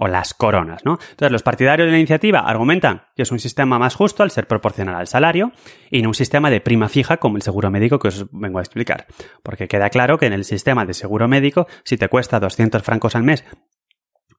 las 0.07 0.35
coronas. 0.35 0.85
¿no? 0.85 0.99
Entonces, 1.11 1.33
los 1.33 1.43
partidarios 1.43 1.87
de 1.87 1.93
la 1.93 1.99
iniciativa 1.99 2.41
argumentan 2.41 3.05
que 3.17 3.23
es 3.23 3.33
un 3.33 3.39
sistema 3.39 3.79
más 3.79 3.95
justo 3.95 4.23
al 4.23 4.31
ser 4.31 4.47
proporcional 4.47 4.97
al 4.97 5.07
salario 5.07 5.53
y 5.91 6.03
no 6.03 6.09
un 6.09 6.15
sistema 6.15 6.51
de 6.51 6.61
prima 6.61 6.91
fija 6.91 7.17
como 7.17 7.37
el 7.37 7.43
seguro 7.43 7.71
médico 7.71 7.99
que 7.99 8.09
os 8.09 8.27
vengo 8.33 8.59
a 8.59 8.63
explicar. 8.63 9.07
Porque 9.43 9.67
queda 9.67 9.89
claro 9.89 10.19
que 10.19 10.27
en 10.27 10.35
el 10.35 10.45
sistema 10.45 10.85
de 10.85 10.93
seguro 10.93 11.27
médico, 11.27 11.67
si 11.85 11.97
te 11.97 12.09
cuesta 12.09 12.39
200 12.39 12.83
francos 12.83 13.17
al 13.17 13.23
mes 13.23 13.45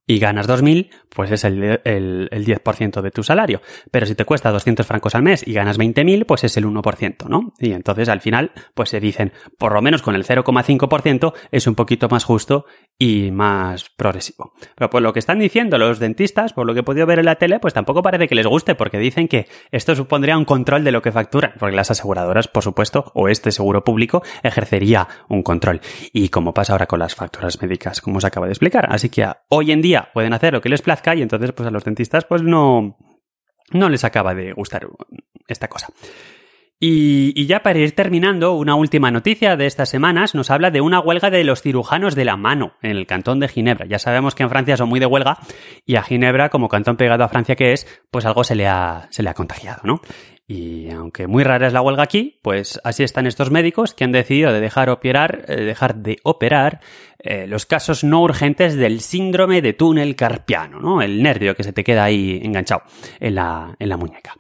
y 0.08 0.20
ganas 0.20 0.48
2.000, 0.48 0.90
pues 1.10 1.32
es 1.32 1.44
el, 1.44 1.82
el, 1.84 2.30
el 2.32 2.46
10% 2.46 3.02
de 3.02 3.12
tu 3.12 3.24
salario. 3.24 3.62
Pero 3.92 4.06
si 4.06 4.16
te 4.16 4.24
cuesta 4.24 4.52
200 4.52 4.88
francos 4.88 5.14
al 5.16 5.22
mes 5.22 5.46
y 5.46 5.54
ganas 5.54 5.78
20.000, 5.78 6.26
pues 6.26 6.46
es 6.46 6.56
el 6.56 6.66
1%, 6.66 7.28
¿no? 7.28 7.54
Y 7.60 7.74
entonces 7.74 8.08
al 8.08 8.22
final, 8.22 8.52
pues 8.74 8.90
se 8.90 9.02
dicen, 9.02 9.34
por 9.58 9.74
lo 9.74 9.82
menos 9.82 10.02
con 10.02 10.16
el 10.16 10.26
0,5% 10.26 11.34
es 11.52 11.68
un 11.68 11.76
poquito 11.76 12.08
más 12.08 12.24
justo 12.24 12.66
y 12.98 13.32
más 13.32 13.90
progresivo. 13.90 14.54
Pero 14.76 14.90
por 14.90 15.02
lo 15.02 15.12
que 15.12 15.20
están 15.20 15.40
diciendo 15.40 15.78
los 15.78 16.00
dentistas, 16.00 16.54
por 16.54 16.66
lo 16.66 16.74
que 16.74 16.80
he 16.80 16.84
podido 16.84 17.06
ver 17.06 17.20
en 17.20 17.26
la 17.26 17.36
tele, 17.36 17.60
pues 17.60 17.74
tampoco 17.74 18.02
parece 18.02 18.28
que 18.28 18.36
les 18.36 18.48
guste, 18.48 18.76
porque 18.76 18.98
dicen 18.98 19.28
que 19.28 19.48
esto 19.72 19.94
supondría 19.94 20.38
un 20.38 20.46
control 20.46 20.84
de 20.86 20.92
lo 20.92 21.02
que 21.02 21.12
facturan, 21.12 21.54
porque 21.60 21.76
las 21.76 21.92
aseguradoras, 21.92 22.48
por 22.48 22.64
supuesto, 22.64 23.12
o 23.14 23.28
este 23.28 23.52
seguro 23.52 23.84
público, 23.84 24.24
ejercería 24.42 25.08
un 25.28 25.44
control. 25.44 25.82
Y 26.14 26.30
como 26.30 26.54
pasa 26.54 26.74
ahora 26.74 26.88
con 26.88 27.00
las 27.00 27.14
facturas 27.14 27.62
médicas, 27.62 28.02
como 28.02 28.18
os 28.18 28.26
acabo 28.26 28.46
de 28.46 28.54
explicar. 28.54 28.88
Así 28.90 29.10
que 29.10 29.28
hoy 29.50 29.72
en 29.72 29.82
día 29.82 29.97
pueden 30.14 30.33
hacer 30.33 30.53
lo 30.53 30.62
que 30.62 30.70
les 30.70 30.81
plazca 30.81 31.16
y 31.16 31.22
entonces 31.22 31.51
pues 31.51 31.68
a 31.68 31.72
los 31.72 31.83
dentistas 31.83 32.25
pues 32.25 32.42
no, 32.42 32.98
no 33.72 33.90
les 33.90 34.03
acaba 34.03 34.33
de 34.33 34.53
gustar 34.53 34.88
esta 35.48 35.68
cosa. 35.68 35.88
Y, 36.79 37.48
ya 37.48 37.64
para 37.64 37.79
ir 37.79 37.96
terminando, 37.96 38.53
una 38.53 38.75
última 38.75 39.10
noticia 39.10 39.55
de 39.55 39.66
estas 39.66 39.90
semanas 39.90 40.36
nos 40.36 40.51
habla 40.51 40.70
de 40.70 40.79
una 40.79 41.00
huelga 41.00 41.31
de 41.31 41.44
los 41.44 41.64
cirujanos 41.64 42.14
de 42.14 42.24
la 42.24 42.38
mano 42.38 42.74
en 42.83 42.92
el 42.92 43.07
cantón 43.07 43.40
de 43.40 43.48
Ginebra. 43.48 43.88
Ya 43.88 43.98
sabemos 43.98 44.36
que 44.36 44.44
en 44.44 44.50
Francia 44.50 44.77
son 44.77 44.88
muy 44.88 45.00
de 45.00 45.07
huelga 45.07 45.40
y 45.86 45.96
a 45.96 46.03
Ginebra, 46.03 46.50
como 46.50 46.70
cantón 46.70 46.96
pegado 46.96 47.24
a 47.24 47.29
Francia 47.29 47.55
que 47.55 47.74
es, 47.74 47.88
pues 48.12 48.25
algo 48.25 48.44
se 48.44 48.53
le 48.53 48.68
ha, 48.68 49.07
se 49.10 49.24
le 49.24 49.29
ha 49.29 49.33
contagiado, 49.33 49.81
¿no? 49.86 50.01
Y 50.50 50.90
aunque 50.92 51.27
muy 51.27 51.44
rara 51.44 51.68
es 51.68 51.74
la 51.74 51.81
huelga 51.81 52.03
aquí, 52.03 52.40
pues 52.42 52.79
así 52.86 53.03
están 53.03 53.27
estos 53.27 53.51
médicos 53.51 53.94
que 53.94 54.05
han 54.05 54.14
decidido 54.14 54.53
de 54.53 54.62
dejar, 54.62 54.90
operar, 54.90 55.44
eh, 55.50 55.62
dejar 55.62 55.96
de 55.96 56.20
operar 56.24 56.79
eh, 57.20 57.48
los 57.48 57.66
casos 57.66 58.05
no 58.05 58.22
urgentes 58.22 58.75
del 58.75 59.01
síndrome 59.01 59.62
de 59.62 59.74
túnel 59.74 60.16
carpiano, 60.16 60.79
¿no? 60.79 61.01
El 61.01 61.22
nervio 61.22 61.53
que 61.53 61.64
se 61.64 61.74
te 61.74 61.83
queda 61.83 62.05
ahí 62.05 62.40
enganchado 62.42 62.83
en 63.20 63.36
la, 63.36 63.75
en 63.77 63.90
la 63.90 63.98
muñeca. 63.98 64.36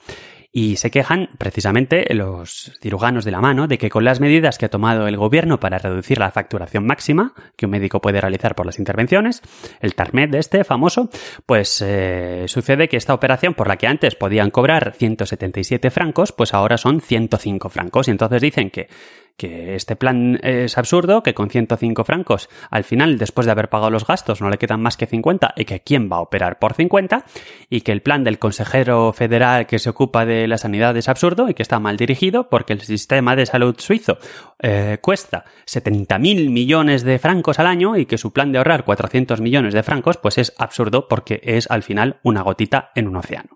Y 0.51 0.77
se 0.77 0.89
quejan 0.91 1.29
precisamente 1.37 2.05
los 2.13 2.71
cirujanos 2.81 3.25
de 3.25 3.31
la 3.31 3.41
mano 3.41 3.67
de 3.67 3.77
que 3.77 3.89
con 3.89 4.05
las 4.05 4.19
medidas 4.19 4.57
que 4.57 4.65
ha 4.65 4.69
tomado 4.69 5.07
el 5.07 5.17
gobierno 5.17 5.59
para 5.59 5.77
reducir 5.77 6.19
la 6.19 6.31
facturación 6.31 6.85
máxima 6.85 7.33
que 7.55 7.65
un 7.65 7.71
médico 7.71 8.01
puede 8.01 8.21
realizar 8.21 8.55
por 8.55 8.65
las 8.65 8.79
intervenciones, 8.79 9.41
el 9.81 9.93
TARMED 9.93 10.29
de 10.29 10.39
este 10.39 10.63
famoso, 10.63 11.09
pues 11.45 11.83
eh, 11.85 12.45
sucede 12.47 12.87
que 12.87 12.97
esta 12.97 13.13
operación 13.13 13.53
por 13.53 13.67
la 13.67 13.77
que 13.77 13.87
antes 13.87 14.15
podían 14.15 14.49
cobrar 14.49 14.93
177 14.97 15.91
francos, 15.91 16.31
pues 16.31 16.53
ahora 16.53 16.77
son 16.77 17.01
105 17.01 17.69
francos. 17.69 18.07
Y 18.07 18.11
entonces 18.11 18.41
dicen 18.41 18.69
que 18.69 18.87
que 19.37 19.75
este 19.75 19.95
plan 19.95 20.39
es 20.41 20.77
absurdo, 20.77 21.21
que 21.23 21.33
con 21.33 21.49
105 21.49 22.03
francos 22.03 22.49
al 22.69 22.83
final, 22.83 23.17
después 23.17 23.45
de 23.45 23.51
haber 23.51 23.69
pagado 23.69 23.91
los 23.91 24.05
gastos, 24.05 24.41
no 24.41 24.49
le 24.49 24.57
quedan 24.57 24.81
más 24.81 24.97
que 24.97 25.05
50 25.05 25.53
y 25.55 25.65
que 25.65 25.81
quién 25.81 26.09
va 26.11 26.17
a 26.17 26.21
operar 26.21 26.59
por 26.59 26.73
50 26.73 27.23
y 27.69 27.81
que 27.81 27.91
el 27.91 28.01
plan 28.01 28.23
del 28.23 28.39
consejero 28.39 29.13
federal 29.13 29.67
que 29.67 29.79
se 29.79 29.89
ocupa 29.89 30.25
de 30.25 30.47
la 30.47 30.57
sanidad 30.57 30.97
es 30.97 31.07
absurdo 31.07 31.49
y 31.49 31.53
que 31.53 31.61
está 31.61 31.79
mal 31.79 31.97
dirigido 31.97 32.49
porque 32.49 32.73
el 32.73 32.81
sistema 32.81 33.35
de 33.35 33.45
salud 33.45 33.75
suizo 33.77 34.17
eh, 34.59 34.97
cuesta 35.01 35.45
70.000 35.67 36.49
millones 36.49 37.03
de 37.03 37.19
francos 37.19 37.59
al 37.59 37.67
año 37.67 37.95
y 37.95 38.07
que 38.07 38.17
su 38.17 38.33
plan 38.33 38.51
de 38.51 38.57
ahorrar 38.57 38.85
400 38.85 39.39
millones 39.39 39.73
de 39.73 39.83
francos 39.83 40.17
pues 40.17 40.37
es 40.39 40.53
absurdo 40.57 41.07
porque 41.07 41.41
es 41.43 41.69
al 41.69 41.83
final 41.83 42.19
una 42.23 42.41
gotita 42.41 42.91
en 42.95 43.07
un 43.07 43.17
océano. 43.17 43.49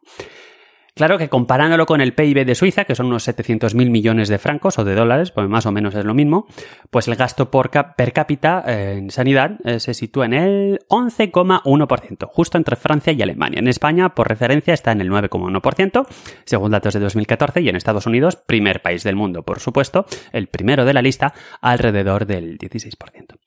Claro 0.94 1.18
que 1.18 1.30
comparándolo 1.30 1.86
con 1.86 2.02
el 2.02 2.14
PIB 2.14 2.46
de 2.46 2.54
Suiza, 2.54 2.84
que 2.84 2.96
son 2.96 3.06
unos 3.06 3.26
700.000 3.26 3.90
millones 3.90 4.28
de 4.28 4.38
francos 4.38 4.78
o 4.78 4.84
de 4.84 4.94
dólares, 4.94 5.32
pues 5.32 5.48
más 5.48 5.66
o 5.66 5.72
menos 5.72 5.96
es 5.96 6.04
lo 6.04 6.14
mismo, 6.14 6.48
pues 6.90 7.08
el 7.08 7.16
gasto 7.16 7.50
por 7.50 7.72
per 7.72 8.12
cápita 8.12 8.62
eh, 8.68 8.98
en 8.98 9.10
sanidad 9.10 9.58
eh, 9.64 9.80
se 9.80 9.94
sitúa 9.94 10.26
en 10.26 10.34
el 10.34 10.80
11,1%, 10.90 12.28
justo 12.28 12.58
entre 12.58 12.76
Francia 12.76 13.14
y 13.14 13.22
Alemania. 13.22 13.60
En 13.60 13.70
España, 13.70 14.10
por 14.10 14.28
referencia, 14.28 14.74
está 14.74 14.92
en 14.92 15.00
el 15.00 15.10
9,1%, 15.10 16.08
según 16.44 16.72
datos 16.72 16.94
de 16.94 17.00
2014, 17.00 17.62
y 17.62 17.70
en 17.70 17.78
Estados 17.78 18.06
Unidos, 18.06 18.36
primer 18.36 18.82
país 18.82 19.04
del 19.04 19.16
mundo, 19.16 19.44
por 19.44 19.62
supuesto, 19.62 20.06
el 20.34 20.48
primero 20.48 20.84
de 20.84 20.94
la 20.94 21.02
lista, 21.02 21.34
alrededor 21.62 22.26
del 22.26 22.58
16%. 22.58 23.38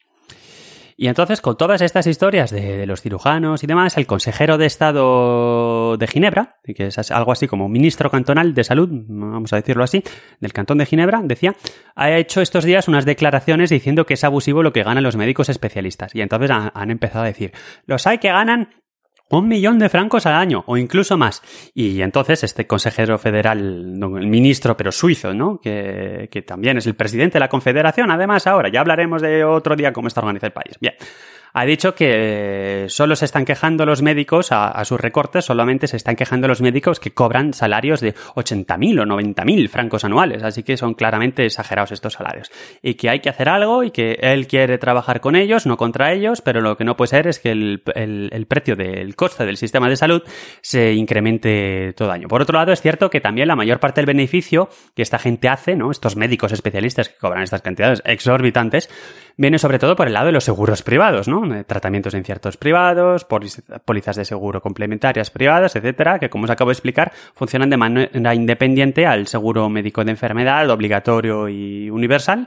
Y 0.97 1.09
entonces, 1.09 1.41
con 1.41 1.57
todas 1.57 1.81
estas 1.81 2.07
historias 2.07 2.51
de, 2.51 2.87
los 2.87 3.03
cirujanos 3.03 3.65
y 3.65 3.67
demás, 3.67 3.97
el 3.97 4.07
consejero 4.07 4.59
de 4.59 4.67
Estado 4.67 5.97
de 5.97 6.07
Ginebra, 6.07 6.61
que 6.63 6.87
es 6.87 7.11
algo 7.11 7.33
así 7.33 7.49
como 7.49 7.69
ministro 7.69 8.11
cantonal 8.11 8.55
de 8.55 8.65
salud, 8.65 8.89
vamos 8.91 9.53
a 9.53 9.57
decirlo 9.57 9.85
así, 9.85 10.03
del 10.41 10.53
cantón 10.53 10.79
de 10.79 10.87
Ginebra, 10.87 11.21
decía, 11.25 11.57
ha 11.97 12.11
hecho 12.13 12.41
estos 12.41 12.65
días 12.65 12.87
unas 12.89 13.05
declaraciones 13.05 13.71
diciendo 13.71 14.07
que 14.07 14.15
es 14.15 14.25
abusivo 14.25 14.63
lo 14.63 14.73
que 14.73 14.85
ganan 14.85 15.03
los 15.03 15.17
médicos 15.17 15.49
especialistas. 15.49 16.15
Y 16.15 16.21
entonces 16.21 16.51
han 16.51 16.91
empezado 16.91 17.25
a 17.25 17.29
decir, 17.29 17.53
los 17.87 18.07
hay 18.07 18.19
que 18.19 18.29
ganan 18.29 18.69
un 19.31 19.49
millón 19.49 19.79
de 19.79 19.89
francos 19.89 20.27
al 20.27 20.35
año 20.35 20.65
o 20.67 20.77
incluso 20.77 21.17
más. 21.17 21.43
Y 21.75 22.03
entonces 22.03 22.45
este 22.45 22.67
consejero 22.67 23.19
federal, 23.19 23.59
el 23.59 24.27
ministro, 24.27 24.77
pero 24.77 24.93
suizo, 24.93 25.35
¿no? 25.35 25.61
Que, 25.61 26.29
que 26.31 26.43
también 26.43 26.79
es 26.79 26.87
el 26.87 26.95
presidente 26.95 27.35
de 27.35 27.41
la 27.41 27.49
confederación, 27.49 28.11
además 28.11 28.47
ahora, 28.47 28.69
ya 28.71 28.81
hablaremos 28.81 29.23
de 29.23 29.45
otro 29.45 29.77
día 29.77 29.93
cómo 29.93 30.09
está 30.09 30.21
organizado 30.21 30.49
el 30.49 30.53
país. 30.53 30.77
Bien 30.81 30.95
ha 31.55 31.65
dicho 31.65 31.95
que 31.95 32.87
solo 32.89 33.15
se 33.15 33.25
están 33.25 33.45
quejando 33.45 33.87
los 33.87 34.03
médicos 34.03 34.49
a, 34.51 34.85
sus 34.85 35.01
recortes, 35.01 35.45
solamente 35.45 35.87
se 35.87 35.97
están 35.97 36.17
quejando 36.17 36.49
los 36.49 36.61
médicos 36.61 36.99
que 36.99 37.13
cobran 37.13 37.55
salarios 37.55 38.01
de 38.01 38.13
80.000 38.35 39.01
o 39.01 39.05
90.000 39.05 39.69
francos 39.69 40.05
anuales, 40.05 40.43
así 40.43 40.65
que 40.65 40.77
son 40.77 40.95
claramente 40.95 41.47
exagerados 41.47 41.93
estos 41.93 42.15
salarios. 42.15 42.51
Y 42.83 42.95
que 42.95 43.09
hay 43.09 43.21
que 43.21 43.29
hacer 43.29 43.49
algo 43.49 43.85
y 43.85 43.93
que 43.93 44.19
él 44.21 44.49
quiere 44.49 44.79
trabajar 44.79 45.21
con 45.21 45.37
ellos, 45.37 45.65
no 45.65 45.77
contra 45.77 46.13
ellos, 46.13 46.41
pero 46.41 46.61
lo 46.61 46.77
que 46.77 46.83
no 46.83 46.97
puede 46.97 47.11
ser 47.11 47.29
es 47.29 47.39
que 47.39 47.53
el, 47.53 47.83
el 47.95 48.47
precio 48.47 48.75
del 48.75 49.15
coste 49.15 49.47
del 49.47 49.57
sistema 49.57 49.89
de 49.89 49.97
salud 49.97 50.23
se 50.61 50.93
incremente 50.93 51.93
todo 51.97 52.11
año. 52.11 52.27
Por 52.27 52.43
otro 52.43 52.59
lado, 52.59 52.73
es 52.73 52.83
cierto 52.83 53.11
que 53.11 53.21
también 53.21 53.47
la 53.47 53.55
mayor 53.55 53.79
parte 53.79 54.01
del 54.01 54.07
beneficio 54.07 54.69
que 54.97 55.03
esta 55.03 55.21
gente 55.21 55.49
hace, 55.49 55.77
¿no? 55.77 55.93
Estos 55.93 56.17
médicos 56.17 56.51
especialistas 56.51 57.11
que 57.11 57.17
cobran 57.17 57.45
estas 57.45 57.63
cantidades 57.63 58.03
exorbitantes, 58.05 58.91
viene 59.37 59.59
sobre 59.59 59.79
todo 59.79 59.97
por 59.97 60.07
el 60.07 60.15
lado 60.15 60.27
de 60.27 60.33
los 60.33 60.45
seguros 60.45 60.83
privados, 60.83 61.29
¿no? 61.29 61.55
Eh, 61.55 61.65
tratamientos 61.65 62.13
de 62.13 62.19
inciertos 62.19 62.57
privados, 62.57 63.25
pólizas 63.25 64.17
de 64.17 64.25
seguro 64.25 64.61
complementarias 64.61 65.31
privadas, 65.31 65.77
etcétera, 65.77 66.19
que 66.19 66.31
como 66.31 66.45
os 66.45 66.51
acabo 66.51 66.71
de 66.71 66.75
explicar, 66.75 67.13
funcionan 67.35 67.71
de 67.71 67.77
manera 67.77 68.35
independiente 68.35 69.07
al 69.07 69.27
seguro 69.27 69.69
médico 69.69 70.05
de 70.05 70.13
enfermedad 70.13 70.69
obligatorio 70.71 71.49
y 71.49 71.91
universal 71.91 72.47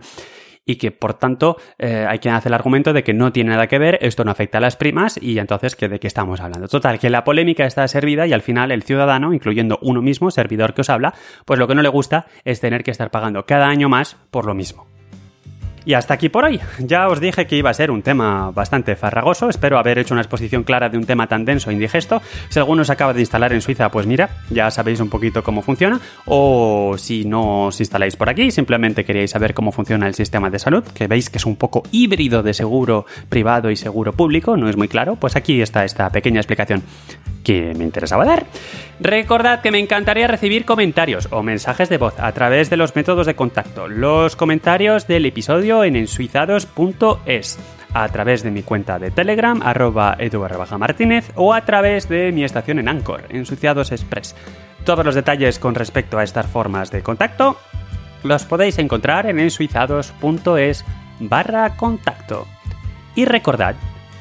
y 0.68 0.76
que 0.76 0.92
por 0.92 1.14
tanto 1.14 1.58
eh, 1.80 2.06
hay 2.08 2.20
quien 2.20 2.36
hace 2.36 2.50
el 2.50 2.54
argumento 2.54 2.94
de 2.94 3.04
que 3.04 3.14
no 3.14 3.32
tiene 3.32 3.52
nada 3.52 3.68
que 3.68 3.80
ver, 3.80 3.98
esto 4.02 4.26
no 4.26 4.32
afecta 4.32 4.60
a 4.60 4.62
las 4.62 4.76
primas 4.76 5.18
y 5.22 5.40
entonces 5.40 5.76
¿que 5.76 5.88
¿de 5.88 6.00
qué 6.00 6.08
estamos 6.08 6.42
hablando? 6.42 6.68
Total, 6.68 7.00
que 7.00 7.10
la 7.10 7.24
polémica 7.24 7.66
está 7.66 7.88
servida 7.88 8.28
y 8.28 8.34
al 8.34 8.42
final 8.42 8.72
el 8.72 8.84
ciudadano, 8.84 9.34
incluyendo 9.34 9.80
uno 9.82 10.02
mismo, 10.02 10.30
servidor 10.30 10.74
que 10.74 10.82
os 10.82 10.90
habla, 10.90 11.14
pues 11.46 11.58
lo 11.58 11.68
que 11.68 11.76
no 11.76 11.82
le 11.82 11.90
gusta 11.90 12.28
es 12.44 12.60
tener 12.60 12.84
que 12.84 12.92
estar 12.92 13.10
pagando 13.10 13.46
cada 13.46 13.68
año 13.68 13.88
más 13.88 14.18
por 14.30 14.46
lo 14.46 14.54
mismo. 14.54 14.97
Y 15.88 15.94
hasta 15.94 16.16
aquí 16.16 16.28
por 16.28 16.44
hoy. 16.44 16.60
Ya 16.80 17.08
os 17.08 17.22
dije 17.22 17.48
que 17.48 17.56
iba 17.56 17.70
a 17.70 17.74
ser 17.74 17.92
un 17.92 18.02
tema 18.02 18.52
bastante 18.52 18.98
farragoso. 18.98 19.48
Espero 19.48 19.80
haber 19.80 19.98
hecho 19.98 20.14
una 20.14 20.20
exposición 20.20 20.64
clara 20.64 20.90
de 20.90 20.98
un 20.98 21.06
tema 21.06 21.28
tan 21.28 21.46
denso 21.46 21.70
e 21.70 21.74
indigesto. 21.74 22.22
Si 22.50 22.60
alguno 22.60 22.84
se 22.84 22.92
acaba 22.92 23.14
de 23.14 23.22
instalar 23.22 23.54
en 23.54 23.62
Suiza, 23.62 23.90
pues 23.90 24.06
mira, 24.06 24.30
ya 24.50 24.70
sabéis 24.70 25.00
un 25.00 25.10
poquito 25.10 25.44
cómo 25.44 25.62
funciona. 25.62 26.02
O 26.26 26.96
si 26.98 27.24
no 27.24 27.68
os 27.68 27.80
instaláis 27.80 28.18
por 28.18 28.28
aquí, 28.28 28.52
simplemente 28.52 29.06
queríais 29.06 29.32
saber 29.32 29.54
cómo 29.54 29.72
funciona 29.72 30.10
el 30.10 30.14
sistema 30.14 30.50
de 30.50 30.60
salud, 30.60 30.84
que 30.84 31.08
veis 31.08 31.30
que 31.30 31.38
es 31.38 31.46
un 31.46 31.56
poco 31.56 31.84
híbrido 31.94 32.44
de 32.44 32.54
seguro 32.54 33.06
privado 33.30 33.72
y 33.72 33.78
seguro 33.78 34.12
público, 34.12 34.58
no 34.58 34.68
es 34.68 34.76
muy 34.76 34.90
claro, 34.90 35.16
pues 35.16 35.38
aquí 35.38 35.62
está 35.62 35.86
esta 35.86 36.10
pequeña 36.10 36.42
explicación 36.42 36.84
que 37.48 37.74
me 37.78 37.86
interesaba 37.86 38.26
dar. 38.26 38.46
Recordad 39.00 39.62
que 39.62 39.72
me 39.72 39.80
encantaría 39.80 40.28
recibir 40.28 40.66
comentarios 40.66 41.30
o 41.32 41.44
mensajes 41.44 41.88
de 41.88 41.98
voz 41.98 42.20
a 42.20 42.30
través 42.34 42.70
de 42.70 42.76
los 42.76 42.94
métodos 42.94 43.26
de 43.26 43.38
contacto. 43.38 43.88
Los 43.88 44.36
comentarios 44.36 45.08
del 45.08 45.26
episodio 45.26 45.86
en 45.86 45.96
ensuizados.es 45.96 47.58
a 47.94 48.10
través 48.10 48.44
de 48.44 48.52
mi 48.52 48.64
cuenta 48.64 49.00
de 49.00 49.12
Telegram, 49.12 49.62
arroba 49.64 50.18
martínez 50.78 51.32
o 51.36 51.54
a 51.54 51.62
través 51.64 52.10
de 52.10 52.34
mi 52.34 52.44
estación 52.44 52.80
en 52.80 52.90
Anchor, 52.90 53.24
Ensuciados 53.30 53.94
Express. 53.94 54.36
Todos 54.84 55.06
los 55.06 55.16
detalles 55.16 55.58
con 55.58 55.74
respecto 55.74 56.20
a 56.20 56.24
estas 56.24 56.48
formas 56.48 56.92
de 56.92 57.02
contacto 57.02 57.58
los 58.24 58.44
podéis 58.44 58.78
encontrar 58.78 59.26
en 59.26 59.40
ensuizados.es 59.40 60.84
barra 61.22 61.78
contacto. 61.78 62.46
Y 63.16 63.24
recordad 63.24 63.76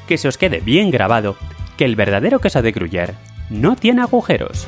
que 0.07 0.17
se 0.17 0.29
os 0.29 0.37
quede 0.37 0.61
bien 0.61 0.91
grabado 0.91 1.35
que 1.77 1.85
el 1.85 1.95
verdadero 1.95 2.39
queso 2.39 2.61
de 2.61 2.73
Gruyère 2.73 3.13
no 3.49 3.75
tiene 3.75 4.01
agujeros. 4.01 4.67